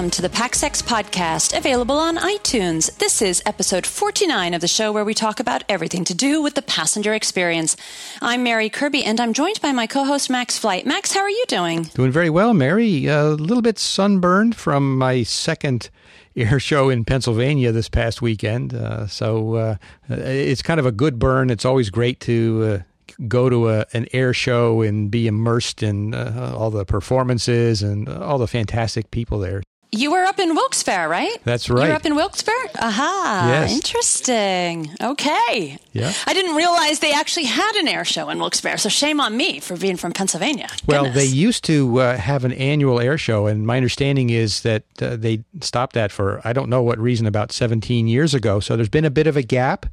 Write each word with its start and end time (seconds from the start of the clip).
welcome 0.00 0.10
to 0.10 0.22
the 0.22 0.30
PaxEx 0.30 0.82
podcast, 0.82 1.54
available 1.54 1.98
on 1.98 2.16
iTunes. 2.16 2.96
This 2.96 3.20
is 3.20 3.42
episode 3.44 3.84
49 3.84 4.54
of 4.54 4.62
the 4.62 4.66
show 4.66 4.92
where 4.92 5.04
we 5.04 5.12
talk 5.12 5.40
about 5.40 5.62
everything 5.68 6.04
to 6.04 6.14
do 6.14 6.40
with 6.40 6.54
the 6.54 6.62
passenger 6.62 7.12
experience. 7.12 7.76
I'm 8.22 8.42
Mary 8.42 8.70
Kirby, 8.70 9.04
and 9.04 9.20
I'm 9.20 9.34
joined 9.34 9.60
by 9.60 9.72
my 9.72 9.86
co 9.86 10.04
host, 10.04 10.30
Max 10.30 10.58
Flint. 10.58 10.86
Max, 10.86 11.12
how 11.12 11.20
are 11.20 11.28
you 11.28 11.44
doing? 11.48 11.82
Doing 11.82 12.12
very 12.12 12.30
well, 12.30 12.54
Mary. 12.54 13.08
A 13.08 13.24
little 13.24 13.60
bit 13.60 13.78
sunburned 13.78 14.56
from 14.56 14.96
my 14.96 15.22
second 15.22 15.90
air 16.34 16.58
show 16.58 16.88
in 16.88 17.04
Pennsylvania 17.04 17.70
this 17.70 17.90
past 17.90 18.22
weekend. 18.22 18.72
Uh, 18.72 19.06
so 19.06 19.56
uh, 19.56 19.76
it's 20.08 20.62
kind 20.62 20.80
of 20.80 20.86
a 20.86 20.92
good 20.92 21.18
burn. 21.18 21.50
It's 21.50 21.66
always 21.66 21.90
great 21.90 22.20
to 22.20 22.80
uh, 22.80 23.18
go 23.28 23.50
to 23.50 23.68
a, 23.68 23.84
an 23.92 24.06
air 24.14 24.32
show 24.32 24.80
and 24.80 25.10
be 25.10 25.26
immersed 25.26 25.82
in 25.82 26.14
uh, 26.14 26.54
all 26.56 26.70
the 26.70 26.86
performances 26.86 27.82
and 27.82 28.08
all 28.08 28.38
the 28.38 28.48
fantastic 28.48 29.10
people 29.10 29.38
there. 29.38 29.62
You 29.92 30.12
were 30.12 30.24
up 30.24 30.38
in 30.38 30.54
Wilkes-Barre, 30.54 31.08
right? 31.08 31.36
That's 31.44 31.68
right. 31.68 31.84
You 31.84 31.88
were 31.90 31.96
up 31.96 32.06
in 32.06 32.14
Wilkes-Barre? 32.14 32.68
Aha. 32.80 33.46
Yes. 33.48 33.72
Interesting. 33.72 34.90
Okay. 35.00 35.78
Yeah. 35.92 36.12
I 36.26 36.32
didn't 36.32 36.54
realize 36.54 37.00
they 37.00 37.12
actually 37.12 37.46
had 37.46 37.74
an 37.74 37.88
air 37.88 38.04
show 38.04 38.28
in 38.28 38.38
Wilkes-Barre, 38.38 38.78
so 38.78 38.88
shame 38.88 39.20
on 39.20 39.36
me 39.36 39.58
for 39.58 39.76
being 39.76 39.96
from 39.96 40.12
Pennsylvania. 40.12 40.68
Well, 40.86 41.04
Goodness. 41.04 41.24
they 41.24 41.28
used 41.28 41.64
to 41.64 41.98
uh, 42.00 42.16
have 42.16 42.44
an 42.44 42.52
annual 42.52 43.00
air 43.00 43.18
show, 43.18 43.46
and 43.46 43.66
my 43.66 43.76
understanding 43.76 44.30
is 44.30 44.60
that 44.62 44.84
uh, 45.02 45.16
they 45.16 45.42
stopped 45.60 45.94
that 45.94 46.12
for 46.12 46.40
I 46.44 46.52
don't 46.52 46.68
know 46.68 46.82
what 46.82 46.98
reason 46.98 47.26
about 47.26 47.50
17 47.50 48.06
years 48.06 48.32
ago. 48.32 48.60
So 48.60 48.76
there's 48.76 48.88
been 48.88 49.04
a 49.04 49.10
bit 49.10 49.26
of 49.26 49.36
a 49.36 49.42
gap, 49.42 49.86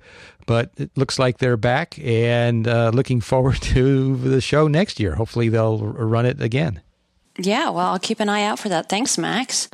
but 0.46 0.72
it 0.78 0.92
looks 0.96 1.18
like 1.18 1.40
they're 1.40 1.58
back 1.58 1.98
and 2.00 2.68
uh, 2.68 2.92
looking 2.94 3.20
forward 3.20 3.56
to 3.62 4.16
the 4.18 4.42
show 4.42 4.68
next 4.68 5.00
year. 5.00 5.16
Hopefully, 5.16 5.50
they'll 5.50 5.80
run 5.80 6.28
it 6.28 6.40
again. 6.40 6.82
Yeah, 7.38 7.70
well, 7.70 7.88
I'll 7.92 8.00
keep 8.00 8.20
an 8.20 8.30
eye 8.30 8.44
out 8.44 8.60
for 8.60 8.70
that. 8.70 8.90
Thanks, 8.90 9.18
Max. 9.18 9.70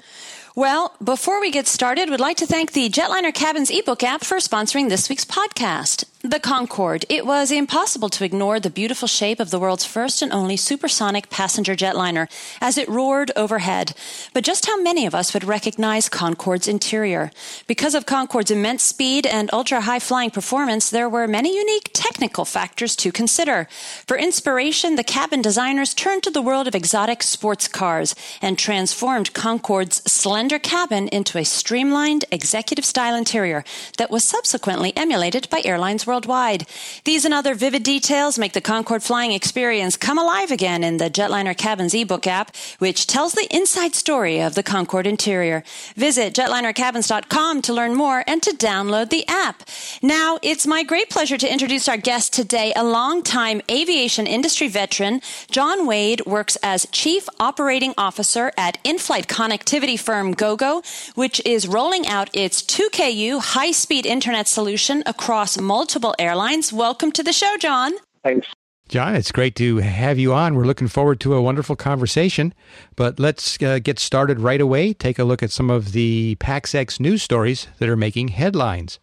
Well, 0.56 0.94
before 1.04 1.42
we 1.42 1.50
get 1.50 1.66
started, 1.68 2.10
we'd 2.10 2.20
like 2.20 2.38
to 2.38 2.46
thank 2.46 2.74
the 2.74 2.90
Jetliner 2.90 3.34
Cabins 3.34 3.72
ebook 3.72 4.04
app 4.04 4.24
for 4.24 4.38
sponsoring 4.38 4.90
this 4.90 5.10
week's 5.10 5.26
podcast. 5.26 6.06
The 6.26 6.40
Concorde. 6.40 7.04
It 7.10 7.26
was 7.26 7.52
impossible 7.52 8.08
to 8.08 8.24
ignore 8.24 8.58
the 8.58 8.70
beautiful 8.70 9.10
shape 9.10 9.42
of 9.42 9.50
the 9.50 9.60
world's 9.60 9.84
first 9.84 10.22
and 10.22 10.32
only 10.32 10.56
supersonic 10.56 11.30
passenger 11.30 11.76
jetliner 11.76 12.30
as 12.62 12.78
it 12.78 12.88
roared 12.88 13.34
overhead. 13.36 13.92
But 14.34 14.46
just 14.46 14.66
how 14.66 14.82
many 14.82 15.06
of 15.06 15.14
us 15.14 15.34
would 15.34 15.44
recognize 15.44 16.08
Concorde's 16.08 16.70
interior? 16.70 17.30
Because 17.68 17.94
of 17.94 18.06
Concorde's 18.06 18.52
immense 18.52 18.84
speed 18.84 19.26
and 19.26 19.50
ultra 19.52 19.82
high 19.82 20.00
flying 20.00 20.32
performance, 20.32 20.90
there 20.90 21.10
were 21.10 21.28
many 21.28 21.58
unique 21.58 21.90
technical 21.92 22.46
factors 22.46 22.96
to 22.96 23.12
consider. 23.12 23.68
For 24.08 24.16
inspiration, 24.16 24.96
the 24.96 25.04
cabin 25.04 25.42
designers 25.42 25.94
turned 25.94 26.24
to 26.24 26.32
the 26.32 26.42
world 26.42 26.70
of 26.70 26.74
exotic 26.74 27.22
sports 27.22 27.68
cars 27.68 28.16
and 28.42 28.58
transformed 28.58 29.34
Concorde's 29.34 30.02
slender 30.10 30.58
cabin 30.58 31.10
into 31.10 31.38
a 31.38 31.44
streamlined 31.44 32.24
executive 32.32 32.86
style 32.86 33.14
interior 33.14 33.66
that 33.98 34.10
was 34.10 34.24
subsequently 34.24 34.96
emulated 34.96 35.50
by 35.50 35.62
airlines 35.66 36.08
worldwide. 36.14 36.68
These 37.06 37.26
and 37.26 37.34
other 37.34 37.56
vivid 37.56 37.82
details 37.82 38.38
make 38.38 38.54
the 38.54 38.62
Concorde 38.62 39.02
flying 39.02 39.32
experience 39.32 39.98
come 39.98 40.20
alive 40.20 40.52
again 40.52 40.84
in 40.84 40.98
the 40.98 41.10
Jetliner 41.10 41.58
Cabins 41.58 41.96
ebook 41.96 42.28
app, 42.28 42.56
which 42.78 43.08
tells 43.08 43.34
the 43.34 43.48
inside 43.50 43.96
story 43.96 44.40
of 44.40 44.54
the 44.54 44.62
Concorde 44.62 45.08
interior. 45.08 45.64
Visit 45.96 46.36
jetlinercabins.com 46.36 47.64
to 47.64 47.74
learn 47.74 47.96
more 47.96 48.24
and 48.28 48.44
to 48.44 48.52
download 48.52 49.10
the 49.10 49.28
app. 49.28 49.64
Now, 50.04 50.38
it's 50.44 50.68
my 50.68 50.84
great 50.84 51.10
pleasure 51.10 51.38
to 51.38 51.52
introduce 51.52 51.90
our 51.90 51.98
guest 51.98 52.32
today, 52.32 52.72
a 52.76 52.84
longtime 52.84 53.62
aviation 53.72 54.28
industry 54.28 54.68
veteran. 54.68 55.20
John 55.50 55.88
Wade 55.88 56.24
works 56.28 56.58
as 56.62 56.86
Chief 56.92 57.28
Operating 57.40 57.96
Officer 57.98 58.52
at 58.56 58.78
in-flight 58.84 59.28
connectivity 59.28 60.00
firm 60.00 60.34
GoGo, 60.34 60.84
which 61.16 61.42
is 61.44 61.68
rolling 61.68 62.06
out 62.06 62.30
its 62.34 62.62
2KU 62.62 63.40
high-speed 63.40 64.06
internet 64.06 64.48
solution 64.48 65.02
across 65.08 65.58
multiple 65.58 66.03
airlines. 66.20 66.74
Welcome 66.74 67.12
to 67.14 67.24
the 67.24 67.32
show, 67.32 67.56
John. 67.60 67.94
Thanks. 68.24 68.48
John, 68.90 69.16
it's 69.16 69.32
great 69.32 69.56
to 69.56 69.78
have 69.78 70.20
you 70.20 70.34
on. 70.34 70.56
We're 70.56 70.66
looking 70.66 70.90
forward 70.90 71.20
to 71.22 71.34
a 71.34 71.42
wonderful 71.42 71.76
conversation. 71.76 72.54
But 72.96 73.20
let's 73.20 73.62
uh, 73.64 73.80
get 73.80 73.98
started 73.98 74.40
right 74.40 74.60
away. 74.60 74.94
Take 74.94 75.18
a 75.18 75.24
look 75.24 75.42
at 75.42 75.52
some 75.52 75.70
of 75.70 75.94
the 75.94 76.36
PaxEx 76.40 77.00
news 77.00 77.24
stories 77.24 77.68
that 77.80 77.90
are 77.90 77.96
making 77.96 78.30
headlines. 78.30 79.00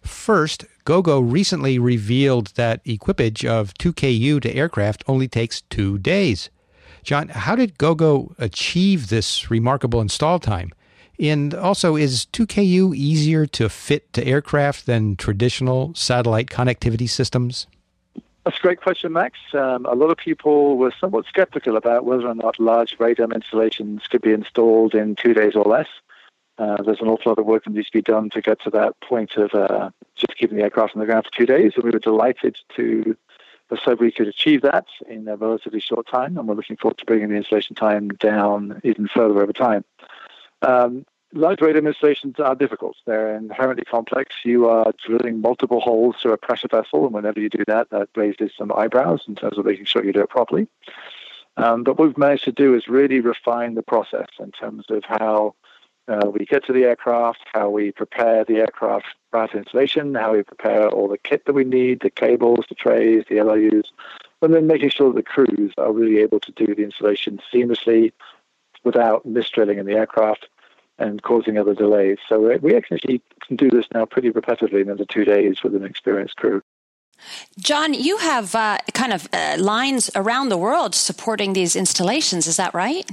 First, 0.00 0.64
GoGo 0.84 1.20
recently 1.20 1.78
revealed 1.78 2.48
that 2.54 2.80
equipage 2.84 3.44
of 3.44 3.74
2KU 3.74 4.40
to 4.42 4.54
aircraft 4.54 5.02
only 5.08 5.26
takes 5.26 5.62
two 5.62 5.98
days. 5.98 6.48
John, 7.02 7.28
how 7.28 7.56
did 7.56 7.78
GoGo 7.78 8.34
achieve 8.38 9.08
this 9.08 9.50
remarkable 9.50 10.00
install 10.00 10.38
time? 10.38 10.72
And 11.18 11.54
also, 11.54 11.96
is 11.96 12.26
2KU 12.32 12.94
easier 12.94 13.46
to 13.46 13.68
fit 13.68 14.12
to 14.12 14.24
aircraft 14.24 14.86
than 14.86 15.16
traditional 15.16 15.94
satellite 15.94 16.48
connectivity 16.48 17.08
systems? 17.08 17.66
That's 18.44 18.58
a 18.58 18.62
great 18.62 18.80
question, 18.80 19.12
Max. 19.12 19.38
Um, 19.54 19.86
a 19.86 19.94
lot 19.94 20.10
of 20.10 20.18
people 20.18 20.76
were 20.76 20.92
somewhat 21.00 21.26
skeptical 21.26 21.76
about 21.76 22.04
whether 22.04 22.28
or 22.28 22.34
not 22.34 22.60
large 22.60 22.96
radome 22.98 23.34
installations 23.34 24.06
could 24.06 24.22
be 24.22 24.32
installed 24.32 24.94
in 24.94 25.16
two 25.16 25.34
days 25.34 25.56
or 25.56 25.64
less. 25.64 25.88
Uh, 26.58 26.80
there's 26.82 27.00
an 27.00 27.08
awful 27.08 27.32
lot 27.32 27.38
of 27.38 27.44
work 27.44 27.64
that 27.64 27.72
needs 27.72 27.88
to 27.88 27.98
be 27.98 28.02
done 28.02 28.30
to 28.30 28.40
get 28.40 28.60
to 28.62 28.70
that 28.70 28.98
point 29.00 29.36
of 29.36 29.52
uh, 29.52 29.90
just 30.14 30.36
keeping 30.38 30.56
the 30.56 30.62
aircraft 30.62 30.94
on 30.94 31.00
the 31.00 31.06
ground 31.06 31.24
for 31.24 31.36
two 31.36 31.44
days, 31.44 31.72
and 31.74 31.84
we 31.84 31.90
were 31.90 31.98
delighted 31.98 32.56
to 32.76 33.16
so 33.84 33.94
we 33.94 34.12
could 34.12 34.28
achieve 34.28 34.62
that 34.62 34.86
in 35.08 35.26
a 35.26 35.36
relatively 35.36 35.80
short 35.80 36.06
time, 36.06 36.38
and 36.38 36.46
we're 36.46 36.54
looking 36.54 36.76
forward 36.76 36.98
to 36.98 37.04
bringing 37.04 37.30
the 37.30 37.34
installation 37.34 37.74
time 37.74 38.08
down 38.08 38.80
even 38.84 39.08
further 39.08 39.42
over 39.42 39.52
time. 39.52 39.84
Um, 40.62 41.04
installations 41.34 42.38
are 42.40 42.54
difficult. 42.54 42.96
They're 43.06 43.36
inherently 43.36 43.84
complex. 43.84 44.34
You 44.44 44.68
are 44.68 44.92
drilling 45.04 45.40
multiple 45.40 45.80
holes 45.80 46.16
through 46.20 46.32
a 46.32 46.38
pressure 46.38 46.68
vessel, 46.68 47.04
and 47.04 47.14
whenever 47.14 47.40
you 47.40 47.48
do 47.48 47.64
that, 47.66 47.90
that 47.90 48.08
raises 48.16 48.52
some 48.56 48.72
eyebrows 48.72 49.24
in 49.28 49.34
terms 49.34 49.58
of 49.58 49.66
making 49.66 49.84
sure 49.84 50.04
you 50.04 50.12
do 50.12 50.22
it 50.22 50.30
properly. 50.30 50.68
Um, 51.56 51.84
but 51.84 51.98
what 51.98 52.08
we've 52.08 52.18
managed 52.18 52.44
to 52.44 52.52
do 52.52 52.74
is 52.74 52.88
really 52.88 53.20
refine 53.20 53.74
the 53.74 53.82
process 53.82 54.28
in 54.40 54.52
terms 54.52 54.86
of 54.90 55.04
how 55.04 55.54
uh, 56.08 56.30
we 56.30 56.44
get 56.44 56.64
to 56.66 56.72
the 56.72 56.84
aircraft, 56.84 57.40
how 57.52 57.68
we 57.70 57.90
prepare 57.90 58.44
the 58.44 58.56
aircraft 58.56 59.06
to 59.32 59.58
installation, 59.58 60.14
how 60.14 60.32
we 60.32 60.42
prepare 60.42 60.88
all 60.88 61.08
the 61.08 61.18
kit 61.18 61.44
that 61.44 61.52
we 61.52 61.64
need, 61.64 62.00
the 62.00 62.08
cables, 62.08 62.64
the 62.70 62.74
trays, 62.74 63.22
the 63.28 63.34
LRUs, 63.34 63.84
and 64.40 64.54
then 64.54 64.66
making 64.66 64.88
sure 64.88 65.12
the 65.12 65.22
crews 65.22 65.72
are 65.76 65.92
really 65.92 66.18
able 66.20 66.40
to 66.40 66.52
do 66.52 66.74
the 66.74 66.82
installation 66.82 67.38
seamlessly 67.52 68.12
without 68.86 69.26
misdrilling 69.26 69.78
in 69.78 69.84
the 69.84 69.92
aircraft 69.92 70.48
and 70.98 71.22
causing 71.22 71.58
other 71.58 71.74
delays. 71.74 72.16
So 72.26 72.56
we 72.58 72.74
actually 72.74 73.20
can 73.46 73.56
do 73.56 73.68
this 73.68 73.84
now 73.92 74.06
pretty 74.06 74.30
repetitively 74.30 74.80
in 74.80 74.90
under 74.90 75.04
two 75.04 75.24
days 75.24 75.62
with 75.62 75.74
an 75.74 75.84
experienced 75.84 76.36
crew. 76.36 76.62
John, 77.58 77.92
you 77.92 78.16
have 78.18 78.54
uh, 78.54 78.78
kind 78.94 79.12
of 79.12 79.28
uh, 79.32 79.56
lines 79.58 80.10
around 80.14 80.48
the 80.48 80.56
world 80.56 80.94
supporting 80.94 81.52
these 81.52 81.74
installations, 81.76 82.46
is 82.46 82.56
that 82.56 82.72
right? 82.72 83.10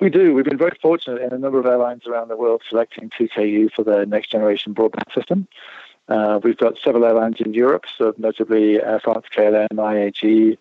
We 0.00 0.10
do. 0.10 0.34
We've 0.34 0.44
been 0.44 0.58
very 0.58 0.76
fortunate 0.82 1.22
in 1.22 1.32
a 1.32 1.38
number 1.38 1.58
of 1.58 1.66
airlines 1.66 2.06
around 2.06 2.28
the 2.28 2.36
world 2.36 2.62
selecting 2.68 3.10
2KU 3.10 3.72
for 3.72 3.84
their 3.84 4.04
next 4.04 4.32
generation 4.32 4.74
broadband 4.74 5.14
system. 5.14 5.46
Uh, 6.08 6.40
we've 6.42 6.58
got 6.58 6.74
several 6.82 7.04
airlines 7.04 7.36
in 7.40 7.54
Europe, 7.54 7.84
so 7.96 8.12
notably 8.18 8.82
Air 8.82 9.00
France, 9.02 9.26
KLM, 9.34 9.68
IAG. 9.70 10.58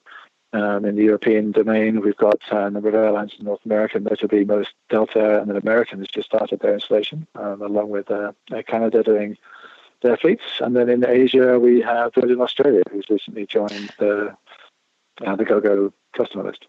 Um, 0.53 0.85
in 0.85 0.95
the 0.95 1.03
European 1.03 1.51
domain, 1.51 2.01
we've 2.01 2.15
got 2.15 2.39
a 2.51 2.69
number 2.69 2.89
of 2.89 2.93
airlines 2.93 3.33
in 3.39 3.45
North 3.45 3.65
America, 3.65 3.99
notably 3.99 4.45
most 4.45 4.69
Delta 4.87 5.41
and 5.41 5.49
then 5.49 5.57
American 5.57 5.97
has 5.97 6.07
just 6.07 6.27
started 6.27 6.59
their 6.59 6.75
installation, 6.75 7.25
um, 7.33 7.63
along 7.63 7.89
with 7.89 8.11
uh, 8.11 8.33
Canada 8.67 9.01
doing 9.01 9.35
their 10.03 10.15
fleets. 10.15 10.43
And 10.59 10.75
then 10.75 10.89
in 10.89 11.03
Asia, 11.03 11.59
we 11.59 11.81
have 11.81 12.13
Virgin 12.13 12.39
Australia, 12.39 12.83
who's 12.91 13.09
recently 13.09 13.47
joined 13.47 13.91
the 13.97 14.37
uh, 15.25 15.35
the 15.35 15.45
GoGo 15.45 15.91
customer 16.15 16.43
list. 16.43 16.67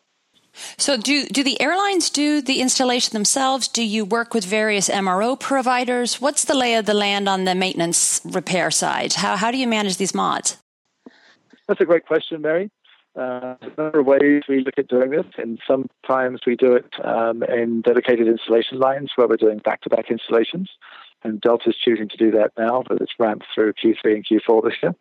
So, 0.79 0.97
do 0.97 1.27
do 1.27 1.43
the 1.43 1.61
airlines 1.61 2.09
do 2.09 2.41
the 2.41 2.61
installation 2.61 3.13
themselves? 3.13 3.69
Do 3.69 3.85
you 3.85 4.05
work 4.05 4.33
with 4.33 4.45
various 4.45 4.89
MRO 4.89 5.39
providers? 5.39 6.21
What's 6.21 6.45
the 6.45 6.55
lay 6.55 6.77
of 6.77 6.87
the 6.87 6.95
land 6.95 7.29
on 7.29 7.45
the 7.45 7.55
maintenance 7.55 8.23
repair 8.25 8.71
side? 8.71 9.15
How 9.15 9.37
how 9.37 9.51
do 9.51 9.59
you 9.59 9.67
manage 9.67 9.99
these 9.99 10.15
mods? 10.15 10.57
That's 11.67 11.81
a 11.81 11.85
great 11.85 12.07
question, 12.07 12.41
Mary. 12.41 12.71
Uh, 13.17 13.55
a 13.61 13.67
number 13.79 14.01
of 14.01 14.07
ways 14.07 14.43
we 14.49 14.65
look 14.65 14.75
at 14.77 14.89
doing 14.89 15.11
this, 15.11 15.27
and 15.39 15.61
sometimes 15.67 16.41
we 16.47 16.57
do 16.57 16.73
it 16.73 16.87
um, 17.05 17.45
in 17.45 17.81
dedicated 17.83 18.27
installation 18.27 18.79
lines 18.79 19.13
where 19.15 19.29
we're 19.29 19.37
doing 19.37 19.59
back-to-back 19.59 20.11
installations. 20.11 20.71
And 21.23 21.41
Delta's 21.41 21.77
choosing 21.77 22.09
to 22.09 22.17
do 22.17 22.31
that 22.33 22.53
now, 22.59 22.83
but 22.87 23.01
it's 23.01 23.13
ramped 23.19 23.47
through 23.55 23.75
Q3 23.75 24.17
and 24.17 24.27
Q4 24.27 24.65
this 24.65 24.75
year. 24.83 24.95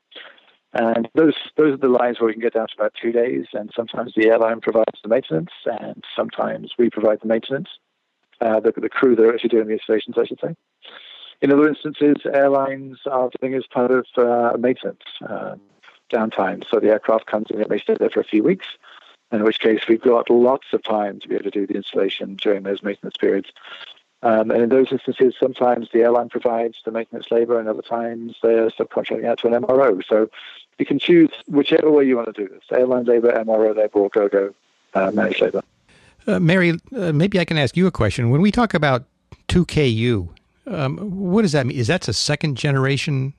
And 0.74 1.08
those 1.16 1.34
those 1.58 1.74
are 1.74 1.78
the 1.78 1.88
lines 1.88 2.20
where 2.20 2.28
we 2.28 2.34
can 2.34 2.42
get 2.42 2.54
down 2.54 2.68
to 2.68 2.74
about 2.78 2.94
two 3.00 3.12
days. 3.12 3.46
And 3.54 3.72
sometimes 3.76 4.14
the 4.16 4.28
airline 4.28 4.62
provides 4.62 5.00
the 5.02 5.10
maintenance, 5.10 5.52
and 5.66 6.04
sometimes 6.16 6.74
we 6.78 6.90
provide 6.90 7.20
the 7.22 7.28
maintenance. 7.28 7.70
Uh, 8.42 8.60
the, 8.60 8.74
the 8.76 8.90
crew 8.90 9.16
that 9.16 9.24
are 9.24 9.34
actually 9.34 9.50
doing 9.50 9.68
the 9.68 9.74
installations, 9.74 10.18
I 10.18 10.26
should 10.26 10.40
say. 10.40 10.56
In 11.42 11.52
other 11.52 11.68
instances, 11.68 12.16
airlines 12.26 12.98
are 13.10 13.30
doing 13.40 13.54
as 13.54 13.64
part 13.72 13.92
of 13.92 14.06
uh, 14.18 14.58
maintenance 14.58 15.00
uh, 15.28 15.56
downtime. 16.14 16.64
So 16.70 16.80
the 16.80 16.90
aircraft 16.90 17.26
comes 17.26 17.48
in, 17.50 17.60
it 17.60 17.70
may 17.70 17.80
stay 17.80 17.96
there 18.00 18.10
for 18.10 18.20
a 18.20 18.26
few 18.26 18.44
weeks, 18.44 18.68
in 19.32 19.44
which 19.44 19.60
case 19.60 19.82
we've 19.88 20.02
got 20.02 20.30
lots 20.30 20.68
of 20.74 20.84
time 20.84 21.20
to 21.20 21.28
be 21.28 21.36
able 21.36 21.46
to 21.46 21.52
do 21.52 21.68
the 21.68 21.76
installation 21.76 22.36
during 22.36 22.64
those 22.64 22.84
maintenance 22.84 23.18
periods. 23.18 23.52
Um, 24.22 24.52
and 24.52 24.64
in 24.64 24.70
those 24.70 24.92
instances, 24.92 25.36
sometimes 25.38 25.90
the 25.92 26.00
airline 26.00 26.30
provides 26.30 26.78
the 26.86 26.92
maintenance 26.92 27.30
labor, 27.30 27.60
and 27.60 27.68
other 27.68 27.82
times 27.82 28.38
they're 28.42 28.70
subcontracting 28.70 29.26
out 29.26 29.40
to 29.40 29.48
an 29.48 29.62
MRO. 29.62 30.02
So 30.08 30.30
you 30.80 30.86
can 30.86 30.98
choose 30.98 31.30
whichever 31.48 31.92
way 31.92 32.06
you 32.06 32.16
want 32.16 32.34
to 32.34 32.42
do 32.42 32.48
this 32.48 32.64
airline 32.72 33.04
labor, 33.04 33.34
MRO 33.34 33.76
labor, 33.76 34.00
or 34.00 34.10
go 34.10 34.54
uh, 34.94 35.12
managed 35.12 35.42
labor. 35.42 35.62
Uh, 36.26 36.40
Mary, 36.40 36.80
uh, 36.96 37.12
maybe 37.12 37.38
I 37.38 37.44
can 37.44 37.58
ask 37.58 37.76
you 37.76 37.86
a 37.86 37.92
question. 37.92 38.30
When 38.30 38.42
we 38.42 38.50
talk 38.50 38.74
about 38.74 39.04
2KU, 39.50 40.30
um, 40.68 40.98
what 40.98 41.42
does 41.42 41.52
that 41.52 41.66
mean? 41.66 41.78
Is 41.78 41.88
that 41.88 42.08
a 42.08 42.14
second 42.14 42.56
generation 42.56 43.34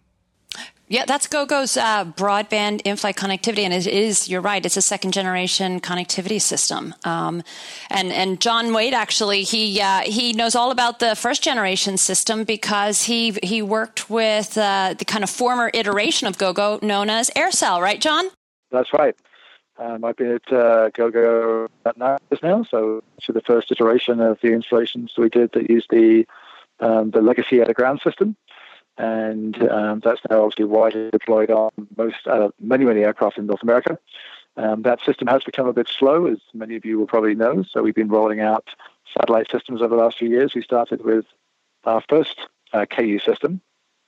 yeah, 0.86 1.06
that's 1.06 1.26
GoGo's 1.26 1.78
uh, 1.78 2.04
broadband 2.04 2.82
in-flight 2.84 3.16
connectivity, 3.16 3.60
and 3.60 3.72
it 3.72 3.86
is. 3.86 4.28
You're 4.28 4.42
right. 4.42 4.64
It's 4.64 4.76
a 4.76 4.82
second-generation 4.82 5.81
connectivity 5.81 6.40
system. 6.40 6.94
Um, 7.04 7.42
and 7.88 8.12
and 8.12 8.38
John 8.38 8.75
Wade 8.75 8.92
actually 8.92 9.44
he 9.44 9.81
uh, 9.81 10.00
he 10.00 10.34
knows 10.34 10.54
all 10.54 10.70
about 10.70 10.98
the 10.98 11.16
first-generation 11.16 11.96
system 11.96 12.44
because 12.44 13.04
he 13.04 13.31
he 13.42 13.62
worked 13.62 14.10
with 14.10 14.58
uh, 14.58 14.94
the 14.98 15.06
kind 15.06 15.25
of 15.25 15.31
former 15.31 15.70
iteration 15.72 16.28
of 16.28 16.36
GoGo 16.36 16.81
known 16.82 17.08
as 17.08 17.31
AirCell, 17.31 17.81
right, 17.81 18.00
John? 18.00 18.26
That's 18.70 18.92
right. 18.92 19.16
Um, 19.78 20.04
I've 20.04 20.16
been 20.16 20.32
at 20.32 20.52
uh, 20.52 20.90
GoGo 20.90 21.69
at 21.86 21.96
now, 21.96 22.19
so 22.70 23.02
to 23.22 23.32
the 23.32 23.40
first 23.40 23.72
iteration 23.72 24.20
of 24.20 24.38
the 24.42 24.52
installations 24.52 25.14
we 25.16 25.31
did 25.31 25.52
that 25.52 25.70
used 25.70 25.88
the 25.90 26.26
um, 26.81 27.10
the 27.10 27.22
legacy 27.22 27.62
ground 27.72 28.00
system 28.04 28.36
and 28.96 29.61
um, 29.70 30.00
that's 30.05 30.20
now 30.31 30.43
obviously 30.43 30.64
widely 30.64 31.11
deployed 31.11 31.50
on 31.50 31.70
most 31.96 32.26
uh, 32.26 32.50
many 32.61 32.85
many 32.85 33.02
aircraft 33.02 33.38
in 33.38 33.46
North 33.46 33.62
America. 33.62 33.99
Um, 34.56 34.82
that 34.82 35.00
system 35.02 35.26
has 35.29 35.43
become 35.43 35.67
a 35.67 35.73
bit 35.73 35.88
slow, 35.88 36.26
as 36.26 36.38
many 36.52 36.76
of 36.76 36.85
you 36.85 36.99
will 36.99 37.06
probably 37.06 37.35
know. 37.35 37.64
So 37.64 37.82
we've 37.82 37.94
been 37.94 38.08
rolling 38.08 38.41
out 38.41 38.69
satellite 39.19 39.50
systems 39.50 39.82
over 39.82 39.96
the 39.96 40.02
last 40.02 40.19
few 40.19 40.29
years. 40.29 40.55
We 40.55 40.62
started 40.62 41.05
with 41.05 41.25
our 41.85 42.02
first 42.08 42.38
uh, 42.73 42.87
KU 42.87 43.19
system, 43.19 43.61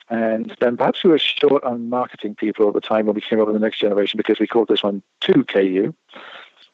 and 0.08 0.56
then 0.60 0.76
perhaps 0.76 1.02
we 1.02 1.10
were 1.10 1.18
short 1.18 1.64
on 1.64 1.88
marketing 1.88 2.36
people 2.36 2.68
at 2.68 2.74
the 2.74 2.80
time 2.80 3.06
when 3.06 3.16
we 3.16 3.20
came 3.20 3.40
up 3.40 3.46
with 3.46 3.56
the 3.56 3.60
next 3.60 3.80
generation 3.80 4.18
because 4.18 4.38
we 4.38 4.46
called 4.46 4.68
this 4.68 4.84
one 4.84 5.02
2KU. 5.22 5.92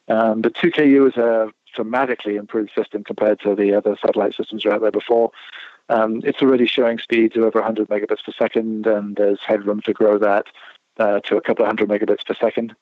Um, 0.07 0.41
but 0.41 0.53
2KU 0.53 1.07
is 1.07 1.17
a 1.17 1.51
dramatically 1.73 2.35
improved 2.35 2.71
system 2.75 3.03
compared 3.03 3.39
to 3.39 3.55
the 3.55 3.73
other 3.73 3.97
satellite 3.99 4.35
systems 4.35 4.63
that 4.63 4.69
were 4.69 4.75
out 4.75 4.81
there 4.81 4.91
before. 4.91 5.31
Um, 5.89 6.21
it's 6.23 6.41
already 6.41 6.65
showing 6.65 6.99
speeds 6.99 7.35
of 7.35 7.43
over 7.43 7.59
100 7.59 7.89
megabits 7.89 8.23
per 8.23 8.31
second, 8.37 8.87
and 8.87 9.15
there's 9.15 9.39
headroom 9.45 9.81
to 9.81 9.93
grow 9.93 10.17
that 10.17 10.45
uh, 10.97 11.19
to 11.21 11.37
a 11.37 11.41
couple 11.41 11.65
of 11.65 11.67
hundred 11.67 11.89
megabits 11.89 12.25
per 12.25 12.33
second. 12.35 12.75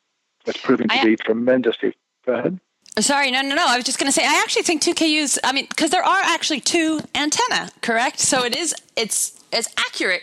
It's 0.45 0.59
proving 0.59 0.87
to 0.87 0.99
I, 0.99 1.03
be 1.03 1.15
tremendously. 1.15 1.95
Go 2.25 2.33
ahead. 2.33 2.59
Sorry, 2.99 3.31
no, 3.31 3.41
no, 3.41 3.55
no. 3.55 3.65
I 3.65 3.77
was 3.77 3.85
just 3.85 3.99
going 3.99 4.07
to 4.07 4.11
say, 4.11 4.25
I 4.25 4.41
actually 4.43 4.63
think 4.63 4.81
2KUs. 4.81 5.39
I 5.43 5.53
mean, 5.53 5.65
because 5.69 5.91
there 5.91 6.03
are 6.03 6.21
actually 6.23 6.59
two 6.59 6.99
antenna, 7.15 7.69
correct? 7.81 8.19
So 8.19 8.43
it 8.43 8.55
is, 8.55 8.75
it's, 8.95 9.39
it's 9.51 9.69
accurate 9.77 10.21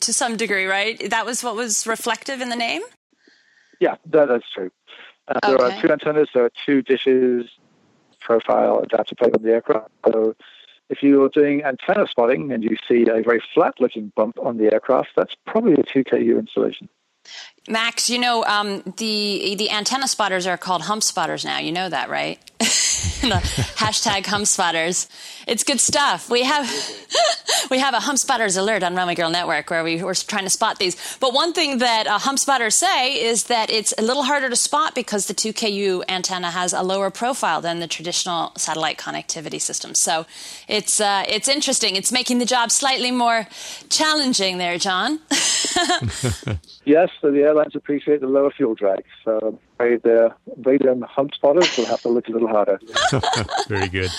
to 0.00 0.12
some 0.12 0.36
degree, 0.36 0.66
right? 0.66 1.10
That 1.10 1.26
was 1.26 1.42
what 1.42 1.56
was 1.56 1.86
reflective 1.86 2.40
in 2.40 2.48
the 2.48 2.56
name. 2.56 2.82
Yeah, 3.80 3.96
that, 4.06 4.28
that's 4.28 4.50
true. 4.52 4.70
Uh, 5.28 5.40
okay. 5.42 5.56
There 5.56 5.66
are 5.66 5.80
two 5.80 5.90
antennas. 5.90 6.28
There 6.32 6.44
are 6.44 6.52
two 6.64 6.82
dishes, 6.82 7.46
profile 8.20 8.80
adapter 8.80 9.14
plate 9.14 9.34
on 9.34 9.42
the 9.42 9.50
aircraft. 9.50 9.90
So 10.06 10.34
if 10.88 11.02
you're 11.02 11.28
doing 11.28 11.64
antenna 11.64 12.06
spotting 12.06 12.52
and 12.52 12.62
you 12.62 12.76
see 12.88 13.02
a 13.02 13.22
very 13.22 13.42
flat 13.54 13.74
looking 13.80 14.12
bump 14.14 14.38
on 14.38 14.56
the 14.56 14.72
aircraft, 14.72 15.10
that's 15.16 15.34
probably 15.46 15.74
a 15.74 15.82
2KU 15.82 16.38
installation. 16.38 16.88
Max, 17.68 18.08
you 18.08 18.18
know 18.20 18.44
um, 18.44 18.82
the 18.98 19.56
the 19.58 19.70
antenna 19.70 20.06
spotters 20.06 20.46
are 20.46 20.56
called 20.56 20.82
hump 20.82 21.02
spotters 21.02 21.44
now. 21.44 21.58
You 21.58 21.72
know 21.72 21.88
that, 21.88 22.08
right? 22.08 22.38
the 23.28 23.34
hashtag 23.76 24.26
hump 24.26 24.46
spotters. 24.46 25.08
It's 25.46 25.64
good 25.64 25.80
stuff. 25.80 26.30
We 26.30 26.42
have 26.44 26.68
we 27.70 27.78
have 27.78 27.94
a 27.94 28.00
hump 28.00 28.18
spotters 28.18 28.56
alert 28.56 28.82
on 28.82 28.94
Runway 28.94 29.14
Girl 29.14 29.30
Network 29.30 29.70
where 29.70 29.84
we, 29.84 30.02
we're 30.02 30.14
trying 30.14 30.44
to 30.44 30.50
spot 30.50 30.78
these. 30.78 31.16
But 31.18 31.32
one 31.32 31.52
thing 31.52 31.78
that 31.78 32.06
uh, 32.06 32.18
hump 32.18 32.38
spotters 32.38 32.76
say 32.76 33.14
is 33.14 33.44
that 33.44 33.70
it's 33.70 33.94
a 33.98 34.02
little 34.02 34.22
harder 34.22 34.48
to 34.48 34.56
spot 34.56 34.94
because 34.94 35.26
the 35.26 35.34
2KU 35.34 36.04
antenna 36.08 36.50
has 36.50 36.72
a 36.72 36.82
lower 36.82 37.10
profile 37.10 37.60
than 37.60 37.80
the 37.80 37.86
traditional 37.86 38.52
satellite 38.56 38.98
connectivity 38.98 39.60
system. 39.60 39.94
So 39.94 40.26
it's 40.68 41.00
uh, 41.00 41.24
it's 41.28 41.48
interesting. 41.48 41.96
It's 41.96 42.12
making 42.12 42.38
the 42.38 42.46
job 42.46 42.70
slightly 42.70 43.10
more 43.10 43.46
challenging 43.88 44.58
there, 44.58 44.78
John. 44.78 45.20
yes, 46.84 47.10
so 47.20 47.30
the 47.30 47.42
airlines 47.42 47.74
appreciate 47.74 48.20
the 48.20 48.26
lower 48.26 48.50
fuel 48.50 48.74
drag. 48.74 49.04
So 49.24 49.58
the 49.78 50.34
radome 50.60 51.06
hump 51.06 51.34
spotters 51.34 51.76
will 51.76 51.86
have 51.86 52.00
to 52.02 52.08
look 52.08 52.28
a 52.28 52.32
little 52.32 52.48
harder. 52.48 52.80
Very 53.68 53.88
good. 53.88 54.10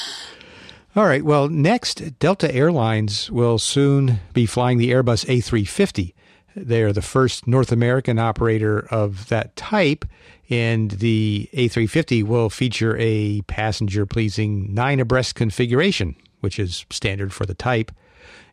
All 0.96 1.06
right. 1.06 1.24
Well, 1.24 1.48
next, 1.48 2.18
Delta 2.20 2.54
Airlines 2.54 3.30
will 3.30 3.60
soon 3.60 4.20
be 4.34 4.46
flying 4.46 4.78
the 4.78 4.92
Airbus 4.92 5.26
A350. 5.26 6.14
They 6.56 6.82
are 6.82 6.92
the 6.92 7.04
first 7.04 7.46
North 7.46 7.72
American 7.72 8.18
operator 8.18 8.88
of 8.90 9.30
that 9.30 9.56
type, 9.56 10.06
and 10.50 10.90
the 10.90 11.50
A350 11.54 12.24
will 12.24 12.50
feature 12.50 12.98
a 13.00 13.42
passenger 13.44 14.08
pleasing 14.08 14.74
nine 14.74 15.00
abreast 15.00 15.36
configuration, 15.36 16.16
which 16.40 16.58
is 16.58 16.86
standard 16.90 17.32
for 17.32 17.46
the 17.46 17.54
type. 17.54 17.92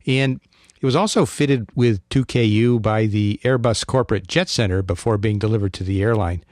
And 0.07 0.39
it 0.85 0.87
was 0.87 0.97
also 0.97 1.25
fitted 1.25 1.71
with 1.75 2.07
2KU 2.11 2.83
by 2.83 3.07
the 3.07 3.41
Airbus 3.43 3.87
Corporate 3.87 4.27
Jet 4.27 4.51
Center 4.51 4.83
before 4.83 5.17
being 5.17 5.39
delivered 5.39 5.73
to 5.73 5.83
the 5.83 6.03
airline. 6.03 6.45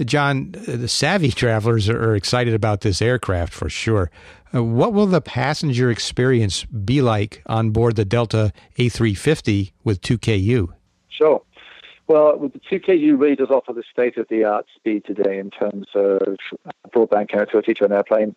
John, 0.00 0.52
the 0.52 0.88
savvy 0.88 1.30
travelers 1.42 1.90
are 1.90 2.14
excited 2.14 2.54
about 2.54 2.80
this 2.80 3.02
aircraft 3.02 3.52
for 3.52 3.68
sure. 3.68 4.10
Uh, 4.54 4.64
what 4.64 4.94
will 4.94 5.04
the 5.04 5.20
passenger 5.20 5.90
experience 5.90 6.64
be 6.64 7.02
like 7.02 7.42
on 7.44 7.72
board 7.72 7.96
the 7.96 8.06
Delta 8.06 8.54
A350 8.78 9.72
with 9.84 10.00
2KU? 10.00 10.68
Sure. 11.10 11.42
Well, 12.06 12.38
the 12.38 12.60
2KU 12.60 13.20
really 13.20 13.36
does 13.36 13.50
offer 13.50 13.74
the 13.74 13.84
state 13.92 14.16
of 14.16 14.26
the 14.30 14.44
art 14.44 14.64
speed 14.74 15.04
today 15.04 15.38
in 15.38 15.50
terms 15.50 15.88
of 15.94 16.38
broadband 16.88 17.28
connectivity 17.28 17.76
to 17.76 17.84
an 17.84 17.92
airplane. 17.92 18.34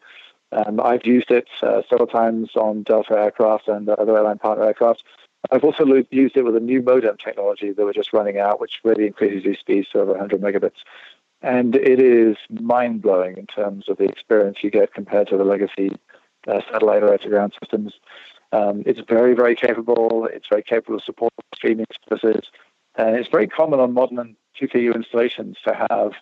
Um, 0.52 0.82
I've 0.82 1.06
used 1.06 1.32
it 1.32 1.48
uh, 1.62 1.84
several 1.90 2.08
times 2.08 2.50
on 2.56 2.84
Delta 2.84 3.14
aircraft 3.14 3.70
and 3.70 3.88
other 3.88 4.18
airline 4.18 4.40
partner 4.40 4.66
aircraft. 4.66 5.04
I've 5.52 5.64
also 5.64 5.86
used 6.10 6.36
it 6.36 6.44
with 6.44 6.56
a 6.56 6.60
new 6.60 6.82
modem 6.82 7.18
technology 7.18 7.72
that 7.72 7.84
we're 7.84 7.94
just 7.94 8.14
running 8.14 8.38
out, 8.38 8.60
which 8.60 8.80
really 8.84 9.08
increases 9.08 9.44
these 9.44 9.60
speeds 9.60 9.90
to 9.90 10.00
over 10.00 10.12
100 10.12 10.42
megabits. 10.42 10.80
And 11.42 11.76
it 11.76 12.00
is 12.00 12.36
mind 12.50 13.02
blowing 13.02 13.38
in 13.38 13.46
terms 13.46 13.88
of 13.88 13.98
the 13.98 14.06
experience 14.06 14.58
you 14.64 14.72
get 14.72 14.94
compared 14.94 15.28
to 15.30 15.38
the 15.38 15.44
legacy 15.44 15.92
uh, 16.48 16.62
satellite 16.72 17.04
or 17.04 17.18
ground 17.30 17.54
systems. 17.62 17.94
Um, 18.52 18.84
it's 18.86 19.02
very, 19.08 19.34
very 19.34 19.56
capable. 19.56 20.28
It's 20.32 20.48
very 20.48 20.64
capable 20.64 20.96
of 20.98 21.04
supporting 21.04 21.38
streaming 21.54 21.86
services. 22.10 22.50
And 22.96 23.16
it's 23.16 23.30
very 23.30 23.48
common 23.48 23.80
on 23.80 23.94
modern 23.94 24.36
2KU 24.60 24.96
installations 24.96 25.58
to 25.66 25.88
have 25.90 26.14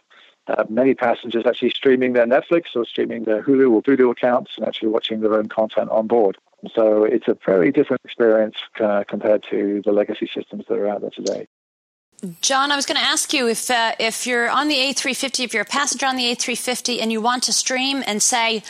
uh, 0.48 0.64
many 0.70 0.94
passengers 0.94 1.46
actually 1.46 1.70
streaming 1.70 2.14
their 2.14 2.28
Netflix 2.28 2.76
or 2.76 2.86
streaming 2.86 3.24
their 3.24 3.42
Hulu 3.42 3.72
or 3.72 3.82
Vudu 3.82 4.12
accounts 4.12 4.58
and 4.58 4.68
actually 4.68 4.90
watching 4.90 5.22
their 5.22 5.34
own 5.34 5.48
content 5.48 5.90
on 5.90 6.08
board. 6.08 6.38
So 6.74 7.04
it's 7.04 7.28
a 7.28 7.38
very 7.46 7.72
different 7.72 8.02
experience 8.06 8.56
uh, 8.80 9.04
compared 9.08 9.44
to 9.52 9.82
the 9.86 9.92
legacy 9.92 10.30
systems 10.34 10.66
that 10.68 10.78
are 10.78 10.88
out 10.88 11.02
there 11.02 11.12
today. 11.12 11.48
John, 12.42 12.72
I 12.72 12.76
was 12.76 12.86
going 12.86 13.00
to 13.00 13.06
ask 13.06 13.34
you 13.34 13.48
if 13.50 13.70
uh, 13.70 13.94
if 14.00 14.26
you're 14.26 14.50
on 14.50 14.68
the 14.68 14.76
A350, 14.76 15.44
if 15.44 15.54
you're 15.54 15.64
a 15.64 15.66
passenger 15.66 16.06
on 16.06 16.16
the 16.16 16.24
A350 16.24 17.02
and 17.02 17.12
you 17.12 17.20
want 17.22 17.44
to 17.44 17.54
stream 17.54 18.04
and 18.08 18.24
say 18.24 18.64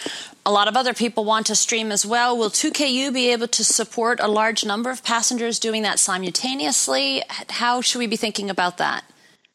a 0.46 0.52
lot 0.52 0.68
of 0.68 0.76
other 0.76 0.94
people 0.94 1.26
want 1.26 1.46
to 1.48 1.56
stream 1.56 1.92
as 1.92 2.06
well, 2.06 2.36
will 2.36 2.50
2KU 2.50 3.14
be 3.14 3.32
able 3.32 3.48
to 3.48 3.64
support 3.64 4.20
a 4.20 4.28
large 4.28 4.66
number 4.66 4.90
of 4.90 5.04
passengers 5.04 5.60
doing 5.60 5.84
that 5.84 6.00
simultaneously? 6.00 7.24
How 7.50 7.82
should 7.82 8.00
we 8.00 8.08
be 8.08 8.18
thinking 8.18 8.50
about 8.50 8.78
that? 8.80 9.04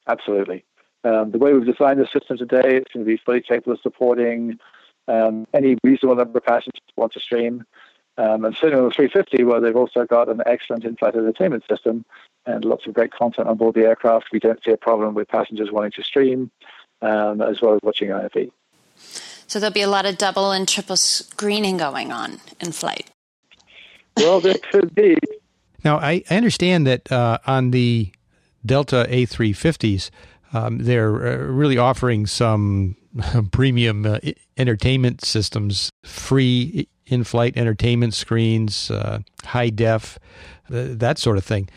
Absolutely. 0.07 0.65
Um, 1.03 1.31
the 1.31 1.39
way 1.39 1.53
we've 1.53 1.67
designed 1.67 2.01
the 2.01 2.07
system 2.07 2.39
today, 2.39 2.77
it's 2.77 2.93
going 2.93 3.05
to 3.05 3.11
be 3.11 3.17
fully 3.17 3.41
capable 3.41 3.73
of 3.73 3.81
supporting 3.81 4.59
um, 5.09 5.47
any 5.53 5.77
reasonable 5.83 6.17
number 6.17 6.39
of 6.39 6.45
passengers 6.45 6.81
who 6.95 7.01
want 7.01 7.13
to 7.15 7.21
stream. 7.21 7.65
Um, 8.21 8.45
and 8.45 8.55
certainly 8.55 8.83
on 8.83 8.89
the 8.89 8.95
350, 8.95 9.45
where 9.45 9.61
they've 9.61 9.75
also 9.75 10.05
got 10.05 10.29
an 10.29 10.43
excellent 10.45 10.85
in-flight 10.85 11.15
entertainment 11.15 11.65
system, 11.71 12.05
and 12.45 12.67
lots 12.67 12.87
of 12.87 12.93
great 12.93 13.13
content 13.13 13.49
on 13.49 13.57
board 13.57 13.75
the 13.75 13.87
aircraft. 13.87 14.27
We 14.31 14.39
don't 14.39 14.63
see 14.63 14.73
a 14.73 14.77
problem 14.77 15.15
with 15.15 15.29
passengers 15.29 15.71
wanting 15.73 15.93
to 15.93 16.03
stream 16.03 16.51
um, 17.01 17.41
as 17.41 17.63
well 17.63 17.75
as 17.75 17.81
watching 17.83 18.11
IFE. 18.13 18.51
So 19.47 19.59
there'll 19.59 19.73
be 19.73 19.81
a 19.81 19.89
lot 19.89 20.05
of 20.05 20.19
double 20.19 20.53
and 20.53 20.69
triple 20.69 20.97
screening 20.97 21.79
going 21.79 22.13
on 22.13 22.41
in 22.61 22.73
flight. 22.73 23.11
Well, 24.19 24.41
there 24.41 24.57
could 24.71 24.95
be. 24.95 25.17
Now, 25.83 25.97
I, 25.97 26.23
I 26.31 26.37
understand 26.37 26.87
that 26.87 27.11
uh, 27.11 27.39
on 27.47 27.71
the 27.71 28.13
Delta 28.67 29.07
A350s, 29.09 30.11
um, 30.53 30.79
they're 30.79 31.27
uh, 31.27 31.37
really 31.47 31.79
offering 31.79 32.27
some 32.27 32.97
premium 33.51 34.05
uh, 34.05 34.19
entertainment 34.59 35.25
systems, 35.25 35.91
free 36.05 36.87
in 37.11 37.25
flight 37.25 37.57
entertainment 37.57 38.15
screens, 38.15 38.91
uh, 38.91 39.19
high 39.45 39.69
def, 39.69 40.19
uh, 40.73 40.87
that 40.89 41.19
sort 41.19 41.37
of 41.37 41.45
thing. 41.45 41.69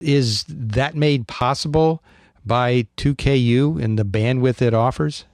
Is 0.00 0.44
that 0.48 0.94
made 0.94 1.28
possible 1.28 2.02
by 2.44 2.86
2KU 2.96 3.82
and 3.82 3.98
the 3.98 4.04
bandwidth 4.04 4.60
it 4.60 4.74
offers? 4.74 5.24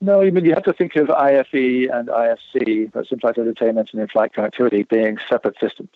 No, 0.00 0.22
I 0.22 0.30
mean, 0.30 0.44
you 0.44 0.54
have 0.54 0.64
to 0.64 0.72
think 0.72 0.96
of 0.96 1.08
IFE 1.08 1.88
and 1.92 2.08
IFC, 2.08 2.92
that's 2.92 3.12
in-flight 3.12 3.38
entertainment 3.38 3.90
and 3.92 4.02
in-flight 4.02 4.32
connectivity, 4.34 4.88
being 4.88 5.18
separate 5.28 5.56
systems. 5.60 5.90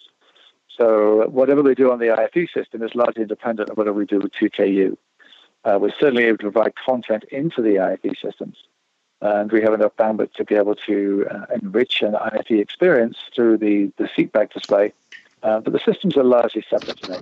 So 0.79 1.29
whatever 1.29 1.63
we 1.63 1.75
do 1.75 1.91
on 1.91 1.99
the 1.99 2.11
IFE 2.11 2.49
system 2.55 2.83
is 2.83 2.95
largely 2.95 3.23
independent 3.23 3.71
of 3.71 3.77
whatever 3.77 3.99
we 3.99 4.07
do 4.07 4.21
with 4.21 4.33
2KU. 4.41 4.97
Uh, 5.65 5.79
we're 5.81 5.93
certainly 5.99 6.25
able 6.25 6.39
to 6.39 6.51
provide 6.51 6.73
content 6.77 7.25
into 7.31 7.61
the 7.61 7.79
IFE 7.79 8.15
systems, 8.23 8.57
and 9.21 9.51
we 9.51 9.63
have 9.63 9.75
enough 9.75 9.97
bandwidth 9.97 10.33
to 10.35 10.45
be 10.45 10.55
able 10.55 10.75
to 10.75 11.27
uh, 11.31 11.47
enrich 11.61 12.03
an 12.03 12.15
IFE 12.15 12.51
experience 12.53 13.17
through 13.35 13.59
the, 13.59 13.93
the 13.97 14.05
seatback 14.05 14.53
display. 14.53 14.93
Uh, 15.43 15.61
but 15.61 15.73
the 15.73 15.81
systems 15.81 16.17
are 16.17 16.25
largely 16.25 16.65
separate 16.69 17.01
today. 17.01 17.21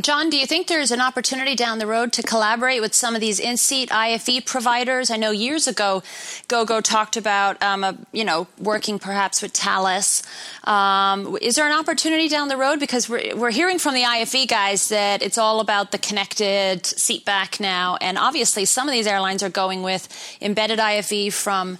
John, 0.00 0.30
do 0.30 0.38
you 0.38 0.46
think 0.46 0.66
there's 0.66 0.90
an 0.90 1.00
opportunity 1.00 1.54
down 1.54 1.78
the 1.78 1.86
road 1.86 2.12
to 2.14 2.22
collaborate 2.22 2.80
with 2.80 2.94
some 2.94 3.14
of 3.14 3.20
these 3.20 3.38
in-seat 3.38 3.90
IFE 3.92 4.44
providers? 4.46 5.10
I 5.10 5.16
know 5.16 5.30
years 5.30 5.66
ago, 5.66 6.02
GoGo 6.48 6.80
talked 6.80 7.16
about, 7.16 7.62
um, 7.62 7.84
a, 7.84 7.96
you 8.12 8.24
know, 8.24 8.46
working 8.58 8.98
perhaps 8.98 9.42
with 9.42 9.52
Thales. 9.52 10.22
Um, 10.64 11.36
is 11.42 11.56
there 11.56 11.66
an 11.66 11.78
opportunity 11.78 12.28
down 12.28 12.48
the 12.48 12.56
road? 12.56 12.80
Because 12.80 13.08
we're, 13.08 13.36
we're 13.36 13.50
hearing 13.50 13.78
from 13.78 13.94
the 13.94 14.04
IFE 14.04 14.48
guys 14.48 14.88
that 14.88 15.22
it's 15.22 15.38
all 15.38 15.60
about 15.60 15.92
the 15.92 15.98
connected 15.98 16.86
seat 16.86 17.24
back 17.24 17.60
now, 17.60 17.96
and 18.00 18.16
obviously 18.16 18.64
some 18.64 18.88
of 18.88 18.92
these 18.92 19.06
airlines 19.06 19.42
are 19.42 19.50
going 19.50 19.82
with 19.82 20.08
embedded 20.40 20.78
IFE 20.78 21.32
from 21.32 21.78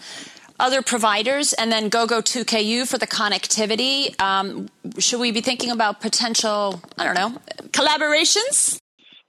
other 0.60 0.82
providers, 0.82 1.52
and 1.54 1.72
then 1.72 1.88
GoGo 1.88 2.20
2KU 2.20 2.88
for 2.88 2.98
the 2.98 3.06
connectivity. 3.06 4.20
Um, 4.20 4.68
should 4.98 5.20
we 5.20 5.32
be 5.32 5.40
thinking 5.40 5.70
about 5.70 6.00
potential, 6.00 6.80
I 6.98 7.04
don't 7.04 7.14
know, 7.14 7.40
collaborations? 7.70 8.80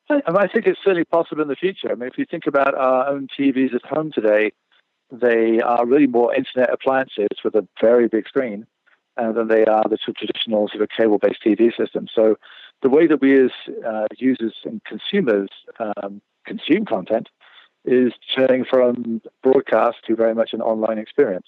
I 0.10 0.48
think 0.48 0.68
it's 0.68 0.80
certainly 0.84 1.06
possible 1.06 1.42
in 1.42 1.48
the 1.48 1.56
future. 1.56 1.90
I 1.90 1.96
mean, 1.96 2.10
if 2.10 2.18
you 2.18 2.26
think 2.30 2.46
about 2.46 2.76
our 2.76 3.08
own 3.08 3.28
TVs 3.40 3.74
at 3.74 3.86
home 3.86 4.12
today, 4.14 4.52
they 5.12 5.60
are 5.62 5.86
really 5.86 6.08
more 6.08 6.36
internet 6.36 6.72
appliances 6.72 7.30
with 7.44 7.56
a 7.56 7.68
very 7.80 8.08
big 8.08 8.28
screen 8.28 8.66
uh, 9.18 9.32
than 9.32 9.48
they 9.48 9.66
are 9.66 9.84
the 9.90 9.98
traditional 9.98 10.68
sort 10.70 10.82
of 10.82 10.90
cable-based 10.98 11.44
TV 11.46 11.76
system. 11.76 12.08
So 12.14 12.36
the 12.82 12.90
way 12.90 13.08
that 13.08 13.22
we 13.22 13.42
as 13.42 13.52
uh, 13.86 14.08
users 14.18 14.56
and 14.64 14.82
consumers 14.84 15.50
um, 15.80 16.22
consume 16.46 16.86
content 16.86 17.30
is 17.86 18.14
turning 18.36 18.64
from 18.64 19.22
broadcast 19.42 19.98
to 20.08 20.16
very 20.16 20.36
much 20.36 20.54
an 20.54 20.62
online 20.62 20.98
experience. 20.98 21.48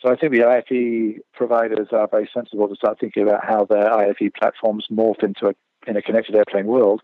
So 0.00 0.10
I 0.10 0.16
think 0.16 0.32
the 0.32 0.44
IFE 0.44 1.20
providers 1.32 1.88
are 1.92 2.08
very 2.08 2.28
sensible 2.32 2.68
to 2.68 2.76
start 2.76 3.00
thinking 3.00 3.22
about 3.22 3.44
how 3.44 3.64
their 3.64 3.90
IFE 3.92 4.34
platforms 4.34 4.86
morph 4.90 5.22
into 5.22 5.48
a 5.48 5.54
in 5.86 5.96
a 5.96 6.02
connected 6.02 6.34
airplane 6.34 6.66
world, 6.66 7.02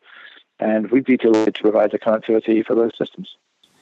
and 0.58 0.90
we'd 0.90 1.04
be 1.04 1.16
delighted 1.16 1.54
to 1.54 1.62
provide 1.62 1.90
the 1.90 1.98
connectivity 1.98 2.64
for 2.64 2.74
those 2.74 2.92
systems. 2.96 3.36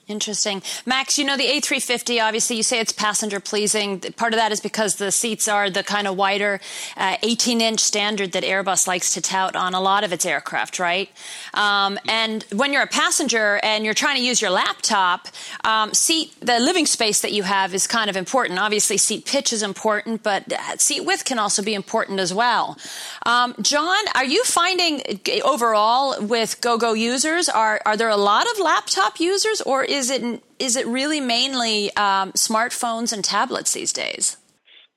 Interesting. 0.08 0.62
Max, 0.86 1.18
you 1.18 1.24
know, 1.26 1.36
the 1.36 1.44
A350, 1.44 2.24
obviously, 2.24 2.56
you 2.56 2.62
say 2.62 2.80
it's 2.80 2.92
passenger 2.92 3.40
pleasing. 3.40 4.00
Part 4.00 4.32
of 4.32 4.38
that 4.38 4.52
is 4.52 4.58
because 4.58 4.96
the 4.96 5.12
seats 5.12 5.48
are 5.48 5.68
the 5.68 5.82
kind 5.82 6.06
of 6.06 6.16
wider 6.16 6.60
18 6.96 7.60
uh, 7.60 7.64
inch 7.66 7.80
standard 7.80 8.32
that 8.32 8.42
Airbus 8.42 8.86
likes 8.86 9.12
to 9.12 9.20
tout 9.20 9.54
on 9.54 9.74
a 9.74 9.80
lot 9.82 10.04
of 10.04 10.12
its 10.14 10.24
aircraft, 10.24 10.78
right? 10.78 11.10
Um, 11.52 11.98
and 12.08 12.42
when 12.54 12.72
you're 12.72 12.84
a 12.84 12.86
passenger 12.86 13.60
and 13.62 13.84
you're 13.84 13.92
trying 13.92 14.16
to 14.16 14.22
use 14.22 14.40
your 14.40 14.50
laptop, 14.50 15.28
um, 15.64 15.92
seat, 15.92 16.34
the 16.40 16.58
living 16.58 16.86
space 16.86 17.20
that 17.20 17.32
you 17.32 17.42
have 17.42 17.74
is 17.74 17.86
kind 17.86 18.08
of 18.08 18.16
important. 18.16 18.58
Obviously, 18.58 18.96
seat 18.96 19.26
pitch 19.26 19.52
is 19.52 19.62
important, 19.62 20.22
but 20.22 20.50
seat 20.80 21.04
width 21.04 21.26
can 21.26 21.38
also 21.38 21.62
be 21.62 21.74
important 21.74 22.18
as 22.18 22.32
well. 22.32 22.78
Um, 23.26 23.54
John, 23.60 24.02
are 24.14 24.24
you 24.24 24.42
finding 24.44 25.02
overall 25.44 26.16
with 26.24 26.62
GoGo 26.62 26.94
users, 26.94 27.50
are, 27.50 27.78
are 27.84 27.98
there 27.98 28.08
a 28.08 28.16
lot 28.16 28.46
of 28.50 28.58
laptop 28.58 29.20
users 29.20 29.60
or 29.60 29.84
is 29.84 29.97
is 29.98 30.10
it 30.10 30.42
is 30.58 30.76
it 30.76 30.86
really 30.86 31.20
mainly 31.20 31.94
um, 31.96 32.32
smartphones 32.32 33.12
and 33.12 33.24
tablets 33.24 33.72
these 33.72 33.92
days? 33.92 34.36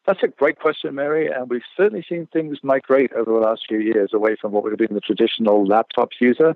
That's 0.05 0.23
a 0.23 0.27
great 0.27 0.59
question, 0.59 0.95
Mary. 0.95 1.27
And 1.27 1.49
we've 1.49 1.61
certainly 1.75 2.05
seen 2.07 2.27
things 2.27 2.57
migrate 2.63 3.11
over 3.13 3.31
the 3.31 3.39
last 3.39 3.63
few 3.67 3.79
years 3.79 4.11
away 4.13 4.35
from 4.39 4.51
what 4.51 4.63
would 4.63 4.71
have 4.71 4.79
been 4.79 4.95
the 4.95 5.01
traditional 5.01 5.65
laptop 5.65 6.09
user 6.19 6.55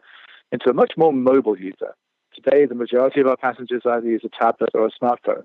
into 0.51 0.69
a 0.69 0.73
much 0.73 0.93
more 0.97 1.13
mobile 1.13 1.57
user. 1.57 1.93
Today, 2.33 2.65
the 2.65 2.75
majority 2.75 3.21
of 3.21 3.27
our 3.27 3.37
passengers 3.37 3.83
either 3.85 4.07
use 4.07 4.23
a 4.25 4.29
tablet 4.29 4.71
or 4.73 4.87
a 4.87 4.91
smartphone. 4.91 5.43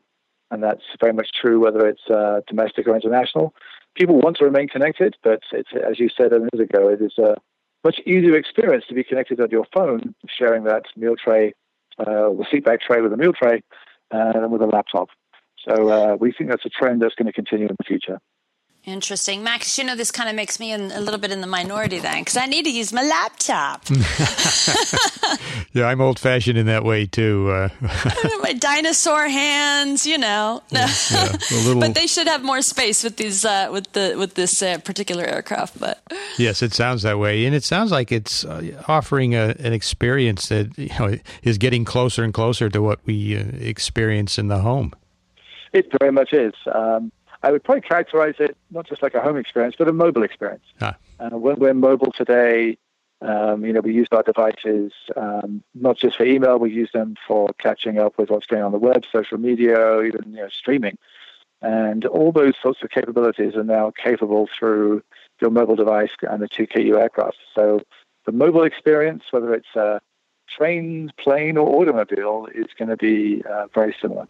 And 0.50 0.62
that's 0.62 0.83
very 0.99 1.12
much 1.12 1.28
true 1.38 1.61
whether 1.61 1.87
it's 1.87 2.09
uh, 2.11 2.40
domestic 2.49 2.88
or 2.88 2.97
international. 2.97 3.54
People 3.95 4.19
want 4.21 4.37
to 4.38 4.45
remain 4.45 4.69
connected, 4.69 5.16
but 5.23 5.42
it's, 5.52 5.71
as 5.75 6.00
you 6.00 6.09
said 6.09 6.33
a 6.33 6.40
minute 6.40 6.61
ago, 6.61 6.88
it 6.88 7.00
is 7.00 7.16
a 7.19 7.37
much 7.85 8.00
easier 8.07 8.37
experience 8.37 8.85
to 8.88 8.95
be 8.95 9.04
connected 9.04 9.40
on 9.40 9.50
your 9.50 9.66
phone, 9.73 10.14
sharing 10.26 10.64
that 10.64 10.85
meal 10.97 11.14
tray 11.23 11.54
uh, 11.99 12.05
the 12.05 12.47
seatback 12.53 12.81
tray 12.81 13.01
with 13.01 13.13
a 13.13 13.17
meal 13.17 13.33
tray 13.33 13.63
uh, 14.13 14.33
and 14.35 14.51
with 14.51 14.63
a 14.63 14.67
laptop. 14.67 15.09
So 15.69 15.89
uh, 15.89 16.17
we 16.19 16.33
think 16.33 16.51
that's 16.51 16.65
a 16.65 16.71
trend 16.71 17.03
that's 17.03 17.15
going 17.15 17.27
to 17.27 17.33
continue 17.33 17.67
in 17.67 17.77
the 17.79 17.85
future. 17.85 18.19
Interesting. 18.87 19.43
Max, 19.45 19.77
you 19.77 19.85
know, 19.85 19.95
this 19.95 20.11
kind 20.11 20.31
of 20.31 20.35
makes 20.35 20.59
me 20.59 20.73
in, 20.73 20.91
a 20.93 21.01
little 21.01 21.21
bit 21.21 21.31
in 21.31 21.43
the 21.43 21.47
minority 21.47 21.99
then 21.99 22.23
because 22.23 22.39
I 22.39 22.47
need 22.47 22.65
to 22.65 22.73
use 22.73 22.95
my 22.95 23.03
laptop. 23.03 23.85
yeah, 25.75 25.85
I'm 25.85 26.01
old 26.01 26.19
fashioned 26.19 26.57
in 26.57 26.65
that 26.67 26.83
way 26.83 27.05
too. 27.05 27.51
Uh. 27.51 27.69
my 28.43 28.55
dinosaur 28.55 29.29
hands, 29.29 30.07
you 30.07 30.17
know. 30.17 30.63
Yeah, 30.71 30.89
yeah, 31.11 31.37
little... 31.51 31.81
but 31.81 31.95
they 31.95 32.07
should 32.07 32.27
have 32.27 32.43
more 32.43 32.63
space 32.63 33.05
with 33.05 33.19
these 33.19 33.45
uh, 33.45 33.69
with 33.71 33.93
the 33.93 34.15
with 34.17 34.35
this 34.35 34.63
uh, 34.63 34.79
particular 34.79 35.25
aircraft. 35.25 35.79
But 35.79 36.01
yes, 36.39 36.63
it 36.63 36.73
sounds 36.73 37.03
that 37.03 37.19
way, 37.19 37.45
and 37.45 37.55
it 37.55 37.65
sounds 37.65 37.93
like 37.93 38.11
it's 38.11 38.47
uh, 38.47 38.83
offering 38.89 39.35
a, 39.35 39.55
an 39.59 39.75
experience 39.75 40.49
that 40.49 40.79
you 40.79 40.89
know 40.99 41.19
is 41.43 41.59
getting 41.59 41.85
closer 41.85 42.25
and 42.25 42.33
closer 42.33 42.71
to 42.71 42.81
what 42.81 43.01
we 43.05 43.37
uh, 43.37 43.45
experience 43.61 44.39
in 44.39 44.49
the 44.49 44.61
home. 44.61 44.95
It 45.75 45.87
very 46.01 46.11
much 46.11 46.33
is. 46.33 46.55
Um, 46.75 47.13
I 47.43 47.53
would 47.53 47.65
probably 47.65 47.83
characterize 47.83 48.35
it 48.39 48.57
not 48.71 48.87
just 48.87 49.03
like 49.03 49.15
a 49.15 49.21
home 49.21 49.37
experience, 49.37 49.75
but 49.79 49.89
a 49.89 49.93
mobile 49.93 50.23
experience. 50.23 50.65
Ah. 50.81 50.97
Uh, 51.19 51.31
when 51.31 51.57
we're 51.57 51.75
mobile 51.75 52.13
today, 52.13 52.79
um, 53.23 53.65
you 53.65 53.73
know, 53.73 53.81
we 53.81 53.93
use 53.93 54.09
our 54.13 54.23
devices 54.23 54.93
um, 55.17 55.63
not 55.75 55.99
just 55.99 56.17
for 56.17 56.25
email, 56.25 56.59
we 56.59 56.71
use 56.71 56.91
them 56.93 57.17
for 57.27 57.51
catching 57.59 57.99
up 57.99 58.19
with 58.19 58.31
what's 58.31 58.47
going 58.47 58.63
on 58.63 58.73
the 58.73 58.79
web, 58.79 59.05
social 59.13 59.39
media, 59.39 60.03
even 60.03 60.33
you 60.33 60.37
know, 60.37 60.49
streaming. 60.49 60.97
And 61.63 62.07
all 62.07 62.33
those 62.33 62.55
sorts 62.63 62.83
of 62.83 62.91
capabilities 62.91 63.55
are 63.55 63.65
now 63.65 63.93
capable 64.03 64.49
through 64.59 65.03
your 65.41 65.51
mobile 65.51 65.77
device 65.77 66.11
and 66.23 66.43
the 66.43 66.49
2KU 66.49 66.99
aircraft. 66.99 67.37
So 67.55 67.83
the 68.25 68.33
mobile 68.33 68.63
experience, 68.63 69.25
whether 69.31 69.53
it's 69.53 69.75
a 69.77 70.01
train, 70.49 71.13
plane, 71.19 71.59
or 71.59 71.69
automobile, 71.81 72.49
is 72.55 72.67
going 72.79 72.89
to 72.89 72.97
be 72.97 73.43
uh, 73.45 73.67
very 73.75 73.95
similar. 74.01 74.27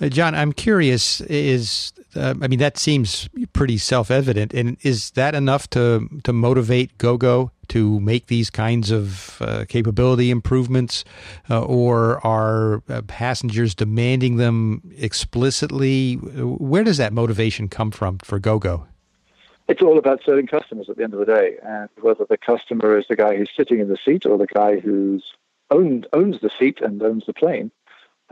Uh, 0.00 0.08
John, 0.08 0.34
I'm 0.34 0.52
curious. 0.52 1.20
Is 1.22 1.92
uh, 2.16 2.34
I 2.40 2.48
mean 2.48 2.58
that 2.58 2.78
seems 2.78 3.28
pretty 3.52 3.78
self-evident, 3.78 4.52
and 4.52 4.76
is 4.82 5.10
that 5.12 5.34
enough 5.34 5.68
to 5.70 6.08
to 6.24 6.32
motivate 6.32 6.98
GoGo 6.98 7.50
to 7.68 8.00
make 8.00 8.26
these 8.26 8.50
kinds 8.50 8.90
of 8.90 9.40
uh, 9.40 9.64
capability 9.68 10.30
improvements, 10.30 11.04
uh, 11.48 11.62
or 11.62 12.24
are 12.26 12.82
uh, 12.88 13.02
passengers 13.02 13.74
demanding 13.74 14.36
them 14.36 14.82
explicitly? 14.96 16.14
Where 16.14 16.84
does 16.84 16.98
that 16.98 17.12
motivation 17.12 17.68
come 17.68 17.90
from 17.90 18.18
for 18.18 18.38
GoGo? 18.38 18.86
It's 19.68 19.80
all 19.80 19.96
about 19.96 20.20
serving 20.24 20.48
customers 20.48 20.90
at 20.90 20.96
the 20.96 21.04
end 21.04 21.14
of 21.14 21.20
the 21.20 21.26
day, 21.26 21.56
and 21.62 21.88
whether 22.00 22.24
the 22.28 22.36
customer 22.36 22.98
is 22.98 23.06
the 23.08 23.16
guy 23.16 23.36
who's 23.36 23.50
sitting 23.56 23.78
in 23.78 23.88
the 23.88 23.98
seat 24.04 24.26
or 24.26 24.36
the 24.36 24.46
guy 24.46 24.80
who's 24.80 25.24
owned 25.70 26.06
owns 26.12 26.40
the 26.40 26.50
seat 26.58 26.80
and 26.80 27.02
owns 27.02 27.24
the 27.26 27.32
plane 27.32 27.70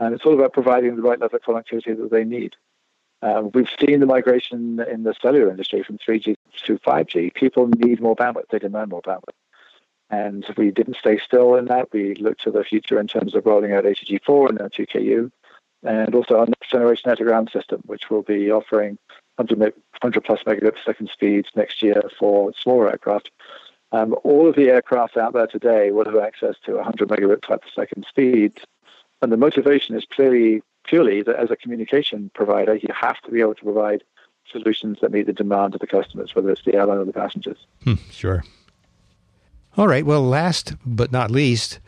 and 0.01 0.15
it's 0.15 0.25
all 0.25 0.33
about 0.33 0.51
providing 0.51 0.95
the 0.95 1.01
right 1.01 1.19
level 1.19 1.37
of 1.37 1.43
connectivity 1.43 1.95
that 1.95 2.09
they 2.11 2.23
need. 2.23 2.55
Um, 3.21 3.51
we've 3.53 3.69
seen 3.79 3.99
the 3.99 4.05
migration 4.05 4.79
in 4.79 5.03
the 5.03 5.13
cellular 5.21 5.49
industry 5.51 5.83
from 5.83 5.97
3G 5.97 6.35
to 6.65 6.79
5G. 6.79 7.33
People 7.33 7.67
need 7.67 8.01
more 8.01 8.15
bandwidth, 8.15 8.49
they 8.49 8.59
demand 8.59 8.89
more 8.89 9.01
bandwidth. 9.01 9.35
And 10.09 10.45
we 10.57 10.71
didn't 10.71 10.97
stay 10.97 11.19
still 11.19 11.55
in 11.55 11.65
that. 11.65 11.87
We 11.93 12.15
looked 12.15 12.41
to 12.43 12.51
the 12.51 12.63
future 12.63 12.99
in 12.99 13.07
terms 13.07 13.33
of 13.33 13.45
rolling 13.45 13.73
out 13.73 13.85
ATG4 13.85 14.49
and 14.49 14.57
now 14.59 14.67
2KU, 14.67 15.31
and 15.83 16.15
also 16.15 16.39
our 16.39 16.47
next 16.47 16.71
generation 16.71 17.15
to 17.15 17.23
ground 17.23 17.49
system, 17.53 17.81
which 17.85 18.09
will 18.09 18.23
be 18.23 18.51
offering 18.51 18.97
100, 19.37 19.59
100 19.59 20.23
plus 20.23 20.43
megabit 20.43 20.73
per 20.73 20.81
second 20.83 21.09
speeds 21.13 21.49
next 21.55 21.81
year 21.81 22.01
for 22.19 22.51
smaller 22.53 22.89
aircraft. 22.89 23.31
Um, 23.93 24.15
all 24.23 24.49
of 24.49 24.55
the 24.55 24.69
aircraft 24.69 25.17
out 25.17 25.33
there 25.33 25.47
today 25.47 25.91
will 25.91 26.05
have 26.05 26.17
access 26.17 26.55
to 26.65 26.75
100 26.75 27.07
megabit 27.07 27.41
per 27.41 27.59
second 27.73 28.05
speeds 28.07 28.61
and 29.21 29.31
the 29.31 29.37
motivation 29.37 29.95
is 29.95 30.05
clearly 30.05 30.61
purely 30.91 31.23
that 31.23 31.37
as 31.37 31.49
a 31.49 31.55
communication 31.55 32.29
provider, 32.35 32.75
you 32.75 32.89
have 32.93 33.19
to 33.21 33.31
be 33.31 33.39
able 33.39 33.55
to 33.55 33.63
provide 33.63 34.03
solutions 34.51 34.97
that 35.01 35.09
meet 35.09 35.25
the 35.25 35.31
demand 35.31 35.73
of 35.73 35.79
the 35.79 35.87
customers, 35.87 36.35
whether 36.35 36.49
it's 36.49 36.65
the 36.65 36.75
airline 36.75 36.97
or 36.97 37.05
the 37.05 37.13
passengers. 37.13 37.57
Hmm, 37.85 37.93
sure. 38.11 38.43
All 39.77 39.87
right. 39.87 40.05
Well, 40.05 40.21
last 40.21 40.73
but 40.85 41.09
not 41.09 41.31
least, 41.31 41.79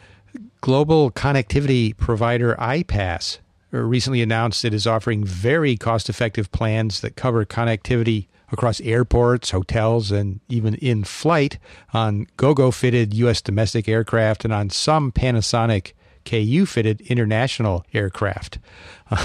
global 0.62 1.12
connectivity 1.12 1.98
provider 1.98 2.56
iPass 2.56 3.40
recently 3.72 4.22
announced 4.22 4.64
it 4.64 4.74
is 4.74 4.88
offering 4.88 5.26
very 5.26 5.76
cost 5.76 6.08
effective 6.08 6.50
plans 6.54 7.02
that 7.02 7.18
cover 7.18 7.44
connectivity 7.44 8.28
across 8.54 8.80
airports, 8.82 9.50
hotels, 9.50 10.14
and 10.14 10.40
even 10.48 10.76
in 10.76 11.04
flight 11.04 11.60
on 11.94 12.26
GoGo 12.38 12.72
fitted 12.72 13.14
U.S. 13.16 13.42
domestic 13.42 13.90
aircraft 13.90 14.46
and 14.46 14.54
on 14.54 14.70
some 14.70 15.12
Panasonic 15.12 15.92
KU 16.26 16.66
fitted 16.66 17.02
international 17.02 17.86
aircraft. 17.94 18.60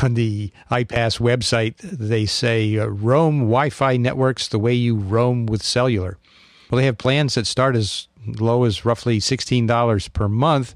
On 0.02 0.14
the 0.14 0.52
iPass 0.70 1.20
website, 1.20 1.76
they 1.78 2.26
say 2.26 2.78
uh, 2.78 2.86
roam 2.86 3.40
Wi 3.40 3.70
Fi 3.70 3.96
networks 3.96 4.48
the 4.48 4.58
way 4.58 4.74
you 4.74 4.96
roam 4.96 5.46
with 5.46 5.62
cellular. 5.62 6.18
Well, 6.70 6.78
they 6.78 6.86
have 6.86 6.98
plans 6.98 7.34
that 7.34 7.46
start 7.46 7.76
as 7.76 8.08
low 8.26 8.64
as 8.64 8.84
roughly 8.84 9.18
$16 9.20 10.12
per 10.12 10.28
month. 10.28 10.74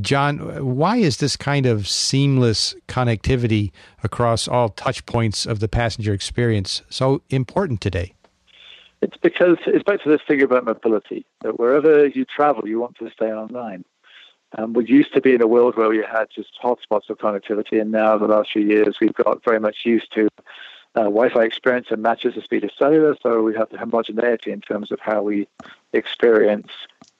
John, 0.00 0.38
why 0.76 0.98
is 0.98 1.16
this 1.16 1.36
kind 1.36 1.66
of 1.66 1.88
seamless 1.88 2.74
connectivity 2.88 3.72
across 4.04 4.46
all 4.46 4.68
touch 4.68 5.04
points 5.06 5.46
of 5.46 5.60
the 5.60 5.68
passenger 5.68 6.12
experience 6.12 6.82
so 6.90 7.22
important 7.30 7.80
today? 7.80 8.14
It's 9.00 9.16
because 9.16 9.56
it's 9.66 9.84
back 9.84 10.02
to 10.02 10.10
this 10.10 10.20
thing 10.26 10.42
about 10.42 10.64
mobility 10.64 11.24
that 11.42 11.58
wherever 11.58 12.06
you 12.06 12.24
travel, 12.24 12.68
you 12.68 12.80
want 12.80 12.96
to 12.98 13.10
stay 13.10 13.32
online. 13.32 13.84
Um, 14.56 14.72
we 14.72 14.86
used 14.86 15.12
to 15.12 15.20
be 15.20 15.34
in 15.34 15.42
a 15.42 15.46
world 15.46 15.76
where 15.76 15.88
we 15.88 15.98
had 15.98 16.28
just 16.34 16.50
hotspots 16.62 17.10
of 17.10 17.18
connectivity, 17.18 17.80
and 17.80 17.90
now 17.90 18.16
the 18.16 18.26
last 18.26 18.52
few 18.52 18.62
years 18.62 18.96
we've 19.00 19.12
got 19.14 19.44
very 19.44 19.60
much 19.60 19.78
used 19.84 20.12
to 20.14 20.28
uh, 20.94 21.02
Wi-Fi 21.02 21.44
experience 21.44 21.88
and 21.90 22.02
matches 22.02 22.34
the 22.34 22.40
speed 22.40 22.64
of 22.64 22.70
cellular. 22.78 23.16
So 23.22 23.42
we 23.42 23.54
have 23.54 23.68
the 23.68 23.78
homogeneity 23.78 24.50
in 24.50 24.60
terms 24.60 24.90
of 24.90 25.00
how 25.00 25.22
we 25.22 25.46
experience 25.92 26.70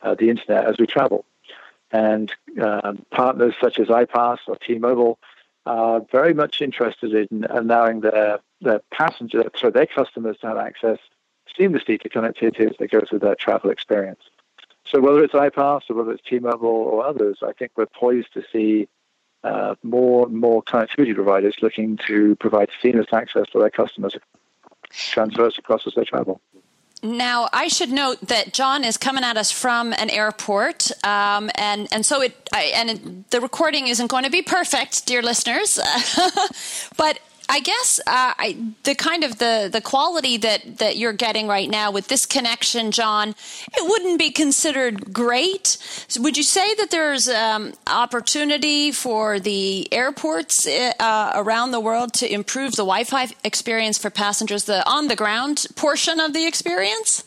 uh, 0.03 0.15
the 0.15 0.31
internet 0.31 0.65
as 0.65 0.79
we 0.79 0.87
travel. 0.87 1.25
And 1.91 2.33
um, 2.61 3.05
partners 3.11 3.55
such 3.61 3.79
as 3.79 3.89
iPass 3.89 4.39
or 4.47 4.57
T-Mobile 4.57 5.19
are 5.67 6.01
very 6.11 6.35
much 6.35 6.63
interested 6.63 7.13
in 7.31 7.45
allowing 7.45 8.01
their 8.01 8.41
their 8.61 8.81
passengers, 8.91 9.47
so 9.57 9.71
their 9.71 9.87
customers, 9.87 10.37
to 10.39 10.49
have 10.49 10.59
access 10.59 10.99
seamlessly 11.57 12.01
to 12.01 12.09
connectivity 12.09 12.69
as 12.69 12.77
they 12.79 12.89
go 12.89 13.03
through 13.09 13.21
their 13.21 13.37
travel 13.37 13.71
experience. 13.71 14.21
So 14.91 15.01
whether 15.01 15.23
it's 15.23 15.35
iPass 15.35 15.83
or 15.91 15.97
whether 15.97 16.13
it's 16.13 16.23
T-Mobile 16.29 16.69
or 16.69 17.05
others, 17.05 17.39
I 17.43 17.53
think 17.53 17.73
we're 17.77 17.87
poised 17.87 18.33
to 18.35 18.43
see 18.53 18.89
uh, 19.45 19.75
more 19.83 20.27
and 20.27 20.37
more 20.37 20.63
connectivity 20.63 21.15
providers 21.15 21.57
looking 21.61 21.99
to 22.07 22.37
provide 22.37 22.71
seamless 22.83 23.07
access 23.13 23.47
for 23.53 23.61
their 23.61 23.71
customers 23.71 24.17
transverse 24.91 25.59
across 25.59 25.87
as 25.87 25.95
they 25.95 26.05
travel. 26.05 26.41
Now, 27.03 27.49
I 27.53 27.69
should 27.69 27.93
note 27.93 28.21
that 28.23 28.53
John 28.53 28.83
is 28.83 28.97
coming 28.97 29.23
at 29.23 29.37
us 29.37 29.53
from 29.53 29.93
an 29.93 30.11
airport, 30.11 30.91
um, 31.05 31.49
and 31.55 31.87
and 31.93 32.05
so 32.05 32.23
it 32.23 32.49
I, 32.53 32.73
and 32.75 32.91
it, 32.91 33.31
the 33.31 33.41
recording 33.41 33.87
isn't 33.87 34.09
going 34.09 34.25
to 34.25 34.31
be 34.31 34.43
perfect, 34.43 35.07
dear 35.07 35.23
listeners. 35.23 35.79
but 36.97 37.21
I 37.51 37.61
guess 37.61 37.99
uh, 38.01 38.35
I, 38.39 38.57
the 38.85 38.95
kind 38.95 39.25
of 39.25 39.39
the, 39.39 39.71
the 39.73 39.81
quality 39.81 40.37
that, 40.39 40.79
that 40.79 40.97
you're 40.99 41.15
getting 41.15 41.49
right 41.49 41.69
now 41.69 41.91
with 41.91 42.09
this 42.09 42.27
connection, 42.27 42.91
John, 42.91 43.31
it 43.31 43.89
wouldn't 43.89 44.19
be 44.19 44.31
considered 44.31 45.13
great. 45.15 45.79
So 46.09 46.21
would 46.23 46.37
you 46.37 46.43
say 46.43 46.75
that 46.75 46.91
there's 46.91 47.29
um, 47.29 47.73
opportunity 47.87 48.93
for 48.93 49.41
the 49.41 49.91
airports 49.93 50.67
uh, 50.67 51.33
around 51.35 51.71
the 51.71 51.81
world 51.81 52.13
to 52.15 52.31
improve 52.31 52.73
the 52.73 52.85
Wi-Fi 52.85 53.29
experience 53.45 53.97
for 53.97 54.11
passengers, 54.11 54.65
the 54.65 54.87
on 54.89 55.09
the 55.09 55.17
ground 55.17 55.67
portion 55.75 56.21
of 56.21 56.35
the 56.35 56.47
experience? 56.47 57.25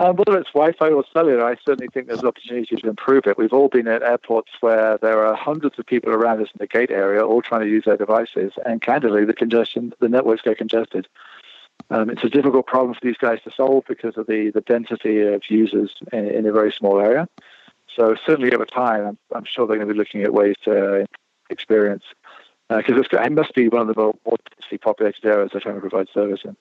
Uh, 0.00 0.12
whether 0.12 0.36
it's 0.36 0.50
Wi-Fi 0.50 0.88
or 0.90 1.04
cellular, 1.12 1.46
I 1.46 1.56
certainly 1.64 1.86
think 1.92 2.08
there's 2.08 2.20
an 2.20 2.26
opportunity 2.26 2.74
to 2.74 2.88
improve 2.88 3.26
it. 3.26 3.38
We've 3.38 3.52
all 3.52 3.68
been 3.68 3.86
at 3.86 4.02
airports 4.02 4.50
where 4.60 4.98
there 4.98 5.24
are 5.24 5.36
hundreds 5.36 5.78
of 5.78 5.86
people 5.86 6.10
around 6.12 6.42
us 6.42 6.48
in 6.48 6.58
the 6.58 6.66
gate 6.66 6.90
area, 6.90 7.24
all 7.24 7.42
trying 7.42 7.60
to 7.60 7.68
use 7.68 7.84
their 7.84 7.96
devices, 7.96 8.52
and 8.66 8.82
candidly, 8.82 9.24
the 9.24 9.32
congestion, 9.32 9.92
the 10.00 10.08
networks 10.08 10.42
get 10.42 10.58
congested. 10.58 11.06
Um, 11.90 12.10
it's 12.10 12.24
a 12.24 12.28
difficult 12.28 12.66
problem 12.66 12.94
for 12.94 13.00
these 13.02 13.16
guys 13.16 13.40
to 13.44 13.52
solve 13.52 13.84
because 13.86 14.16
of 14.16 14.26
the, 14.26 14.50
the 14.50 14.62
density 14.62 15.20
of 15.20 15.42
users 15.48 15.94
in, 16.12 16.26
in 16.26 16.46
a 16.46 16.52
very 16.52 16.72
small 16.72 16.98
area. 16.98 17.28
So 17.94 18.16
certainly 18.26 18.52
over 18.52 18.66
time, 18.66 19.06
I'm, 19.06 19.18
I'm, 19.32 19.44
sure 19.44 19.66
they're 19.66 19.76
going 19.76 19.88
to 19.88 19.94
be 19.94 19.98
looking 19.98 20.22
at 20.22 20.32
ways 20.32 20.56
to 20.64 21.06
experience 21.50 22.04
because 22.68 23.06
uh, 23.12 23.18
it 23.18 23.32
must 23.32 23.54
be 23.54 23.68
one 23.68 23.88
of 23.88 23.94
the 23.94 24.00
more 24.00 24.36
densely 24.58 24.78
populated 24.78 25.24
areas 25.24 25.50
they're 25.52 25.60
trying 25.60 25.76
to 25.76 25.80
provide 25.80 26.08
service 26.12 26.40
in. 26.44 26.56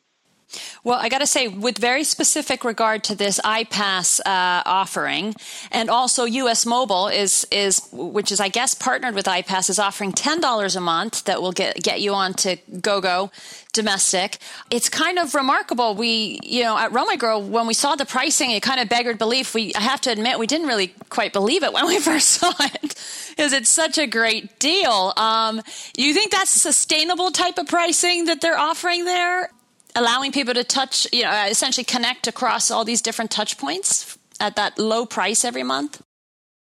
Well, 0.83 0.99
I 0.99 1.09
got 1.09 1.19
to 1.19 1.27
say, 1.27 1.47
with 1.47 1.77
very 1.77 2.03
specific 2.03 2.63
regard 2.63 3.03
to 3.05 3.15
this 3.15 3.39
iPass 3.43 4.19
uh, 4.19 4.63
offering, 4.65 5.35
and 5.71 5.89
also 5.89 6.25
US 6.25 6.65
Mobile 6.65 7.07
is 7.07 7.47
is 7.51 7.87
which 7.91 8.31
is 8.31 8.39
I 8.39 8.49
guess 8.49 8.73
partnered 8.73 9.15
with 9.15 9.25
iPass 9.25 9.69
is 9.69 9.79
offering 9.79 10.11
ten 10.11 10.39
dollars 10.39 10.75
a 10.75 10.81
month 10.81 11.23
that 11.25 11.41
will 11.41 11.51
get 11.51 11.81
get 11.81 12.01
you 12.01 12.13
on 12.13 12.33
to 12.35 12.57
GoGo 12.81 13.31
domestic. 13.71 14.37
It's 14.69 14.89
kind 14.89 15.17
of 15.17 15.33
remarkable. 15.33 15.95
We 15.95 16.39
you 16.43 16.63
know 16.63 16.77
at 16.77 16.91
Runway 16.91 17.17
Girl 17.17 17.41
when 17.41 17.65
we 17.65 17.73
saw 17.73 17.95
the 17.95 18.05
pricing, 18.05 18.51
it 18.51 18.61
kind 18.61 18.79
of 18.79 18.89
beggared 18.89 19.17
belief. 19.17 19.53
We 19.53 19.73
I 19.75 19.81
have 19.81 20.01
to 20.01 20.11
admit 20.11 20.39
we 20.39 20.47
didn't 20.47 20.67
really 20.67 20.93
quite 21.09 21.33
believe 21.33 21.63
it 21.63 21.73
when 21.73 21.87
we 21.87 21.99
first 22.11 22.29
saw 22.29 22.53
it 22.59 22.95
because 23.29 23.53
it's 23.53 23.69
such 23.69 23.97
a 23.97 24.07
great 24.07 24.59
deal. 24.59 25.13
Um, 25.17 25.61
you 25.97 26.13
think 26.13 26.31
that's 26.31 26.51
sustainable 26.51 27.31
type 27.31 27.57
of 27.57 27.67
pricing 27.67 28.25
that 28.25 28.41
they're 28.41 28.59
offering 28.59 29.05
there? 29.05 29.49
Allowing 29.95 30.31
people 30.31 30.53
to 30.53 30.63
touch, 30.63 31.07
you 31.11 31.23
know, 31.23 31.45
essentially 31.49 31.83
connect 31.83 32.27
across 32.27 32.71
all 32.71 32.85
these 32.85 33.01
different 33.01 33.31
touch 33.31 33.57
points 33.57 34.17
at 34.39 34.55
that 34.55 34.77
low 34.77 35.05
price 35.05 35.45
every 35.45 35.63
month? 35.63 36.01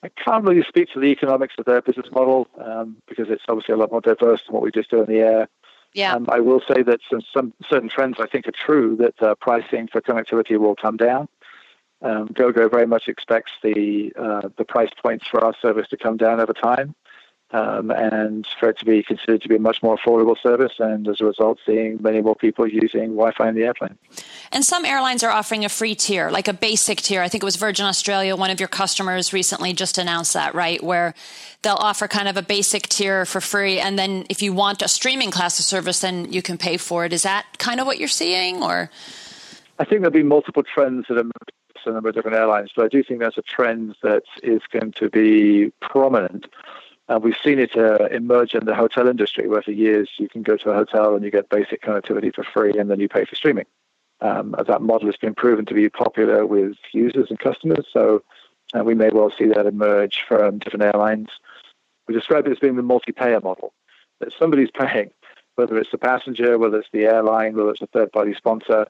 I 0.03 0.09
can't 0.09 0.43
really 0.43 0.63
speak 0.67 0.89
to 0.93 0.99
the 0.99 1.07
economics 1.07 1.55
of 1.57 1.65
their 1.65 1.81
business 1.81 2.07
model 2.11 2.47
um, 2.63 2.97
because 3.07 3.29
it's 3.29 3.43
obviously 3.47 3.73
a 3.73 3.77
lot 3.77 3.91
more 3.91 4.01
diverse 4.01 4.41
than 4.45 4.53
what 4.53 4.63
we 4.63 4.71
just 4.71 4.91
do 4.91 5.01
in 5.01 5.07
the 5.07 5.19
air. 5.19 5.47
Yeah. 5.93 6.13
Um, 6.13 6.27
I 6.29 6.39
will 6.39 6.61
say 6.61 6.83
that 6.83 6.99
some, 7.09 7.21
some, 7.33 7.53
certain 7.67 7.89
trends 7.89 8.17
I 8.19 8.27
think 8.27 8.47
are 8.47 8.51
true 8.51 8.95
that 8.97 9.21
uh, 9.21 9.35
pricing 9.35 9.87
for 9.87 10.01
connectivity 10.01 10.57
will 10.57 10.75
come 10.75 10.97
down. 10.97 11.27
Um, 12.01 12.27
GoGo 12.27 12.69
very 12.69 12.85
much 12.85 13.07
expects 13.07 13.51
the 13.63 14.13
uh, 14.15 14.49
the 14.55 14.65
price 14.65 14.91
points 15.01 15.25
for 15.27 15.43
our 15.43 15.55
service 15.59 15.87
to 15.87 15.97
come 15.97 16.15
down 16.15 16.39
over 16.39 16.53
time 16.53 16.93
um, 17.51 17.91
and 17.91 18.45
for 18.59 18.69
it 18.69 18.79
to 18.79 18.85
be 18.85 19.03
considered 19.03 19.41
to 19.41 19.47
be 19.47 19.55
a 19.55 19.59
much 19.59 19.81
more 19.81 19.97
affordable 19.97 20.35
service, 20.41 20.73
and 20.79 21.07
as 21.07 21.21
a 21.21 21.25
result, 21.25 21.59
seeing 21.65 21.97
many 22.01 22.21
more 22.21 22.35
people 22.35 22.67
using 22.67 23.15
Wi-Fi 23.15 23.49
in 23.49 23.55
the 23.55 23.63
airplane. 23.63 23.97
And 24.51 24.65
some 24.65 24.83
airlines 24.83 25.23
are 25.23 25.31
offering 25.31 25.63
a 25.63 25.69
free 25.69 25.95
tier, 25.95 26.29
like 26.29 26.47
a 26.47 26.53
basic 26.53 27.01
tier. 27.01 27.21
I 27.21 27.29
think 27.29 27.43
it 27.43 27.45
was 27.45 27.55
Virgin 27.55 27.85
Australia. 27.85 28.35
One 28.35 28.49
of 28.49 28.59
your 28.59 28.67
customers 28.67 29.31
recently 29.31 29.73
just 29.73 29.97
announced 29.97 30.33
that, 30.33 30.55
right? 30.55 30.83
Where 30.83 31.13
they'll 31.61 31.75
offer 31.75 32.07
kind 32.07 32.27
of 32.27 32.35
a 32.35 32.41
basic 32.41 32.89
tier 32.89 33.25
for 33.25 33.39
free, 33.39 33.79
and 33.79 33.97
then 33.97 34.25
if 34.29 34.41
you 34.41 34.51
want 34.51 34.81
a 34.81 34.87
streaming 34.87 35.31
class 35.31 35.57
of 35.59 35.65
service, 35.65 36.01
then 36.01 36.31
you 36.31 36.41
can 36.41 36.57
pay 36.57 36.77
for 36.77 37.05
it. 37.05 37.13
Is 37.13 37.23
that 37.23 37.45
kind 37.59 37.79
of 37.79 37.87
what 37.87 37.97
you're 37.97 38.09
seeing, 38.09 38.61
or? 38.61 38.89
I 39.79 39.85
think 39.85 40.01
there'll 40.01 40.11
be 40.11 40.23
multiple 40.23 40.63
trends 40.63 41.05
that 41.07 41.17
are 41.17 41.23
a 41.85 41.93
number 41.93 42.09
of 42.09 42.15
different 42.15 42.35
airlines, 42.35 42.71
but 42.75 42.85
I 42.85 42.87
do 42.89 43.01
think 43.03 43.21
there's 43.21 43.37
a 43.37 43.43
trend 43.43 43.95
that 44.03 44.23
is 44.43 44.61
going 44.71 44.91
to 44.93 45.09
be 45.09 45.71
prominent 45.79 46.47
and 47.09 47.23
we've 47.23 47.35
seen 47.43 47.59
it 47.59 47.75
uh, 47.77 48.05
emerge 48.11 48.53
in 48.53 48.65
the 48.65 48.75
hotel 48.75 49.07
industry, 49.07 49.47
where 49.47 49.61
for 49.61 49.71
years 49.71 50.09
you 50.17 50.27
can 50.27 50.43
go 50.43 50.57
to 50.57 50.71
a 50.71 50.75
hotel 50.75 51.15
and 51.15 51.23
you 51.23 51.31
get 51.31 51.49
basic 51.49 51.81
connectivity 51.81 52.33
for 52.33 52.43
free, 52.43 52.77
and 52.77 52.89
then 52.89 52.99
you 52.99 53.07
pay 53.07 53.25
for 53.25 53.35
streaming. 53.35 53.65
Um, 54.19 54.55
that 54.67 54.81
model 54.81 55.07
has 55.07 55.17
been 55.17 55.35
proven 55.35 55.65
to 55.67 55.73
be 55.73 55.89
popular 55.89 56.45
with 56.45 56.75
users 56.91 57.27
and 57.29 57.39
customers, 57.39 57.85
so 57.91 58.23
uh, 58.77 58.83
we 58.83 58.95
may 58.95 59.09
well 59.09 59.31
see 59.37 59.45
that 59.45 59.65
emerge 59.65 60.23
from 60.27 60.57
different 60.57 60.83
airlines. 60.83 61.29
We 62.07 62.13
describe 62.13 62.47
it 62.47 62.51
as 62.51 62.59
being 62.59 62.77
the 62.77 62.83
multi-payer 62.83 63.41
model, 63.41 63.73
that 64.19 64.33
somebody's 64.37 64.71
paying, 64.71 65.11
whether 65.55 65.77
it's 65.77 65.91
the 65.91 65.97
passenger, 65.97 66.57
whether 66.57 66.79
it's 66.79 66.89
the 66.91 67.05
airline, 67.05 67.55
whether 67.55 67.71
it's 67.71 67.81
a 67.81 67.87
third-party 67.87 68.33
sponsor, 68.33 68.87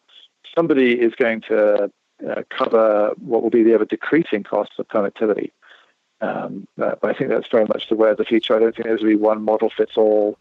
somebody 0.55 0.93
is 0.93 1.13
going 1.13 1.41
to 1.41 1.91
uh, 2.27 2.41
cover 2.49 3.13
what 3.19 3.43
will 3.43 3.49
be 3.49 3.63
the 3.63 3.73
ever 3.73 3.85
decreasing 3.85 4.43
costs 4.43 4.79
of 4.79 4.87
connectivity. 4.87 5.51
Um, 6.19 6.67
but 6.75 7.03
I 7.03 7.13
think 7.13 7.29
that's 7.29 7.47
very 7.49 7.65
much 7.65 7.89
the 7.89 7.95
way 7.95 8.09
of 8.09 8.17
the 8.17 8.25
future. 8.25 8.55
I 8.55 8.59
don't 8.59 8.75
think 8.75 8.87
there's 8.87 9.01
going 9.01 9.13
to 9.13 9.17
be 9.17 9.23
one 9.23 9.43
model 9.43 9.69
fits 9.69 9.97
all. 9.97 10.37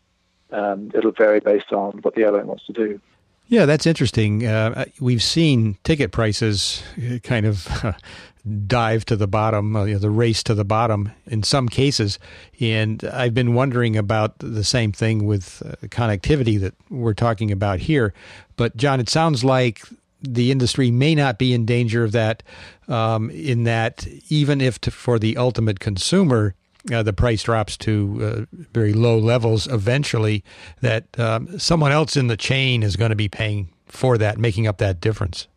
Um, 0.51 0.91
it'll 0.95 1.13
vary 1.13 1.41
based 1.41 1.73
on 1.73 1.99
what 2.03 2.15
the 2.15 2.23
airline 2.23 2.47
wants 2.47 2.67
to 2.67 2.73
do. 2.73 3.01
Yeah, 3.49 3.67
that's 3.67 3.87
interesting. 3.87 4.45
Uh, 4.45 4.87
we've 5.01 5.23
seen 5.23 5.79
ticket 5.85 6.11
prices 6.11 6.83
kind 7.23 7.47
of 7.47 7.95
dive 8.67 9.05
to 9.07 9.17
the 9.17 9.29
bottom, 9.29 9.77
uh, 9.77 9.85
you 9.85 9.95
know, 9.95 9.99
the 10.01 10.11
race 10.11 10.43
to 10.45 10.55
the 10.55 10.65
bottom 10.65 11.13
in 11.27 11.43
some 11.43 11.69
cases. 11.69 12.19
And 12.61 13.05
I've 13.05 13.35
been 13.35 13.55
wondering 13.55 13.97
about 13.97 14.39
the 14.39 14.65
same 14.65 14.91
thing 14.91 15.27
with 15.27 15.63
uh, 15.65 15.87
connectivity 15.87 16.59
that 16.61 16.75
we're 16.91 17.15
talking 17.15 17.53
about 17.53 17.79
here. 17.81 18.13
But, 18.57 18.77
John, 18.77 18.99
it 18.99 19.09
sounds 19.09 19.45
like 19.45 19.83
the 20.35 20.51
industry 20.51 20.91
may 20.91 21.15
not 21.15 21.39
be 21.39 21.53
in 21.53 21.65
danger 21.65 22.05
of 22.05 22.13
that, 22.13 22.43
um, 22.89 23.31
in 23.31 23.65
that 23.65 24.07
even 24.29 24.61
if 24.61 24.81
to, 24.83 24.91
for 24.91 25.19
the 25.19 25.37
ultimate 25.37 25.81
consumer, 25.81 26.55
uh, 26.93 27.03
the 27.03 27.13
price 27.13 27.43
drops 27.43 27.77
to 27.79 28.47
uh, 28.53 28.57
very 28.73 28.93
low 28.93 29.19
levels 29.19 29.67
eventually, 29.67 30.45
that 30.81 31.19
um, 31.19 31.59
someone 31.59 31.93
else 31.93 32.17
in 32.17 32.29
the 32.29 32.37
chain 32.37 32.83
is 32.83 32.97
going 32.97 33.11
to 33.11 33.17
be 33.17 33.29
paying 33.29 33.69
for 33.87 34.19
that, 34.19 34.39
making 34.39 34.67
up 34.67 34.79
that 34.79 35.01
difference. 35.01 35.49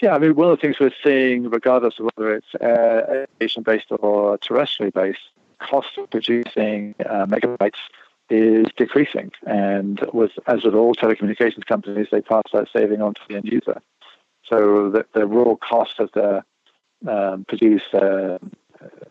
Yeah, 0.00 0.14
I 0.14 0.18
mean, 0.18 0.34
one 0.34 0.50
of 0.50 0.58
the 0.58 0.62
things 0.62 0.76
we're 0.80 0.92
seeing, 1.04 1.50
regardless 1.50 1.98
of 1.98 2.08
whether 2.14 2.34
it's 2.34 2.54
uh, 2.54 3.26
aviation 3.40 3.62
based 3.62 3.86
or 3.90 4.38
terrestrially 4.38 4.92
based, 4.92 5.20
cost 5.58 5.98
of 5.98 6.08
producing 6.08 6.94
uh, 7.00 7.26
megabytes 7.26 7.74
is 8.30 8.66
decreasing. 8.76 9.30
And 9.46 10.00
with, 10.14 10.30
as 10.46 10.64
with 10.64 10.74
all 10.74 10.94
telecommunications 10.94 11.66
companies, 11.66 12.06
they 12.10 12.22
pass 12.22 12.44
that 12.52 12.68
saving 12.72 13.02
on 13.02 13.14
to 13.14 13.20
the 13.28 13.36
end 13.36 13.44
user. 13.44 13.82
So 14.50 14.90
the, 14.90 15.06
the 15.14 15.26
raw 15.26 15.54
cost 15.54 16.00
of 16.00 16.10
the 16.12 16.44
um, 17.08 17.46
uh, 17.48 18.38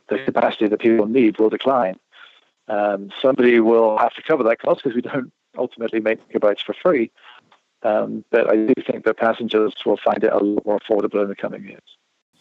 the 0.10 0.19
capacity 0.25 0.67
that 0.67 0.80
people 0.80 1.08
need 1.08 1.39
will 1.39 1.49
decline. 1.49 1.97
Um, 2.67 3.10
somebody 3.21 3.60
will 3.60 3.97
have 3.97 4.13
to 4.13 4.21
cover 4.21 4.43
that 4.43 4.60
cost 4.60 4.84
because 4.84 4.95
we 4.95 5.02
don't 5.02 5.32
ultimately 5.58 5.99
make 5.99 6.19
gigabytes 6.30 6.63
for 6.63 6.75
free. 6.84 7.10
Um, 7.82 8.25
but 8.30 8.49
I 8.49 8.58
do 8.58 8.73
think 8.86 9.06
that 9.06 9.17
passengers 9.17 9.73
will 9.86 9.97
find 10.04 10.23
it 10.23 10.32
a 10.32 10.38
lot 10.38 10.65
more 10.65 10.80
affordable 10.80 11.23
in 11.23 11.30
the 11.30 11.36
coming 11.36 11.63
years. 11.63 11.82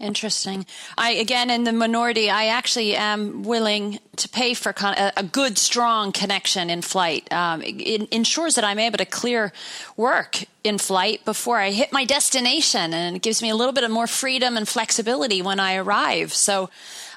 Interesting. 0.01 0.65
I 0.97 1.11
again 1.11 1.51
in 1.51 1.65
the 1.65 1.73
minority. 1.73 2.31
I 2.31 2.47
actually 2.47 2.95
am 2.95 3.43
willing 3.43 3.99
to 4.17 4.29
pay 4.29 4.55
for 4.55 4.73
con- 4.73 4.95
a, 4.97 5.25
good, 5.25 5.59
strong 5.59 6.13
connection 6.13 6.71
in 6.71 6.83
flight. 6.83 7.33
Um, 7.33 7.63
it, 7.63 7.81
it, 7.81 8.09
ensures 8.11 8.55
that 8.55 8.65
I'm 8.65 8.79
able 8.79 8.99
to 8.99 9.05
clear 9.05 9.53
work 9.97 10.45
in 10.63 10.79
flight 10.79 11.25
before 11.25 11.59
I 11.59 11.71
hit 11.71 11.93
my 11.93 12.05
destination, 12.05 12.95
and 12.95 13.17
it 13.17 13.23
gives 13.23 13.43
me 13.43 13.51
a 13.51 13.57
little 13.57 13.73
bit 13.73 13.83
of 13.83 13.91
more 13.91 14.07
freedom 14.07 14.57
and 14.57 14.69
flexibility 14.69 15.43
when 15.43 15.59
I 15.59 15.75
arrive. 15.75 16.33
So, 16.33 16.71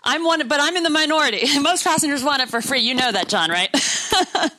I'm 0.03 0.23
one, 0.23 0.47
but 0.47 0.59
I'm 0.59 0.75
in 0.75 0.81
the 0.81 0.89
minority. 0.89 1.59
Most 1.59 1.83
passengers 1.83 2.23
want 2.23 2.41
it 2.41 2.49
for 2.49 2.61
free. 2.61 2.81
You 2.81 2.95
know 2.95 3.11
that, 3.11 3.27
John, 3.27 3.51
right? 3.51 3.69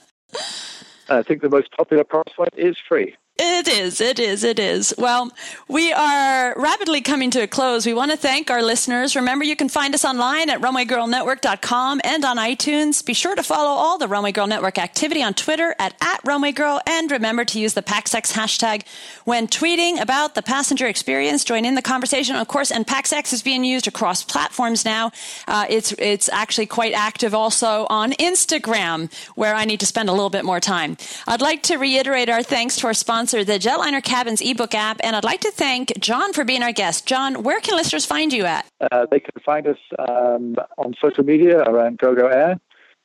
I 1.09 1.23
think 1.23 1.43
the 1.43 1.51
most 1.51 1.71
popular 1.73 2.05
price 2.05 2.33
flight 2.35 2.55
is 2.57 2.77
free. 2.89 3.17
It 3.39 3.67
is, 3.67 4.03
it 4.03 4.19
is, 4.19 4.45
it 4.45 4.59
is. 4.59 4.93
Well, 4.99 5.33
we 5.67 5.91
are 5.91 6.55
rapidly 6.55 7.01
coming 7.01 7.31
to 7.31 7.41
a 7.41 7.47
close. 7.47 7.87
We 7.87 7.95
want 7.95 8.11
to 8.11 8.17
thank 8.19 8.51
our 8.51 8.63
listeners. 8.63 9.17
Remember, 9.17 9.43
you 9.43 9.57
can 9.57 9.71
find 9.71 9.95
us 9.95 10.05
online 10.05 10.51
at 10.51 10.61
runwaygirlnetwork.com 10.61 12.03
and 12.05 12.27
on 12.27 12.37
iTunes. 12.37 13.03
Be 13.05 13.15
sure 13.15 13.35
to 13.35 13.43
follow 13.43 13.71
all 13.71 13.97
the 13.97 14.07
Runway 14.07 14.33
Girl 14.33 14.47
Network 14.47 14.77
activity 14.77 15.23
on 15.23 15.33
Twitter 15.33 15.75
at, 15.79 15.95
at 16.03 16.21
Runway 16.27 16.53
Girl 16.53 16.83
and 16.87 17.11
remember 17.11 17.47
to 17.47 17.59
use 17.59 17.73
the 17.73 17.83
PaxEx 17.83 18.35
hashtag 18.35 18.83
when 19.25 19.49
tweeting 19.49 19.99
about 19.99 20.35
the 20.35 20.43
passenger 20.43 20.87
experience. 20.87 21.43
Join 21.43 21.65
in 21.65 21.75
the 21.75 21.83
conversation, 21.83 22.37
of 22.37 22.49
course, 22.49 22.71
and 22.71 22.87
PaxEx 22.87 23.33
is 23.33 23.43
being 23.43 23.65
used 23.65 23.89
across 23.89 24.23
platforms 24.23 24.85
now. 24.85 25.11
Uh, 25.49 25.65
it's, 25.71 25.93
it's 25.93 26.29
actually 26.29 26.67
quite 26.67 26.93
active 26.93 27.35
also 27.35 27.87
on 27.89 28.13
Instagram, 28.13 29.11
where 29.37 29.55
I 29.55 29.65
need 29.65 29.81
to 29.81 29.87
spend 29.87 30.11
a 30.11 30.13
little 30.13 30.31
bit 30.31 30.45
more 30.45 30.61
time. 30.61 30.99
I'd 31.27 31.41
like 31.41 31.63
to 31.65 31.79
reiterate 31.79 32.29
our 32.29 32.43
thanks 32.43 32.77
to 32.77 32.89
our 32.89 32.95
sponsor 32.95 33.22
sponsor 33.23 33.45
the 33.45 33.57
Jetliner 33.57 34.03
Cabins 34.03 34.41
ebook 34.41 34.75
app, 34.75 35.01
and 35.05 35.15
I'd 35.15 35.23
like 35.23 35.43
to 35.43 35.53
thank 35.53 35.93
John 36.01 36.33
for 36.33 36.45
being 36.45 36.65
our 36.65 36.73
guest. 36.73 37.07
John, 37.07 37.45
where 37.45 37.61
can 37.61 37.77
listeners 37.77 38.05
find 38.05 38.33
you 38.33 38.47
at? 38.47 38.67
Uh, 38.81 39.07
they 39.13 39.21
can 39.21 39.31
find 39.47 39.65
us 39.69 39.77
um, 39.97 40.57
on 40.77 40.93
social 41.01 41.23
media 41.23 41.61
around 41.61 41.99
GoGo 41.99 42.27
Air. 42.27 42.59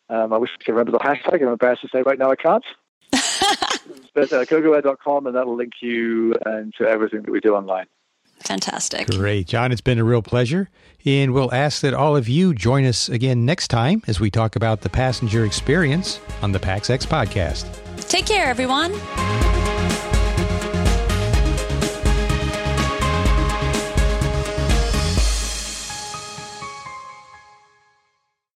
Um, 0.09 0.33
I 0.33 0.37
wish 0.39 0.49
I 0.59 0.63
could 0.63 0.71
remember 0.71 0.91
the 0.91 0.97
hashtag. 0.97 1.43
I'm 1.43 1.49
embarrassed 1.49 1.83
to 1.83 1.89
say 1.93 2.01
right 2.01 2.17
now 2.17 2.31
I 2.31 2.35
can't. 2.35 2.63
but 4.15 4.33
uh, 4.33 4.45
gogoair.com, 4.45 5.27
and 5.27 5.35
that'll 5.35 5.55
link 5.55 5.73
you 5.83 6.33
and 6.47 6.73
to 6.79 6.87
everything 6.87 7.21
that 7.21 7.29
we 7.29 7.39
do 7.39 7.53
online. 7.53 7.85
Fantastic. 8.39 9.07
Great. 9.09 9.45
John, 9.45 9.71
it's 9.71 9.81
been 9.81 9.99
a 9.99 10.03
real 10.03 10.23
pleasure. 10.23 10.67
And 11.05 11.31
we'll 11.35 11.53
ask 11.53 11.81
that 11.81 11.93
all 11.93 12.15
of 12.15 12.27
you 12.27 12.55
join 12.55 12.85
us 12.85 13.07
again 13.07 13.45
next 13.45 13.67
time 13.67 14.01
as 14.07 14.19
we 14.19 14.31
talk 14.31 14.55
about 14.55 14.81
the 14.81 14.89
passenger 14.89 15.45
experience 15.45 16.19
on 16.41 16.53
the 16.53 16.59
PaxEx 16.59 17.05
podcast. 17.05 17.67
Take 18.09 18.25
care, 18.25 18.47
everyone. 18.47 18.93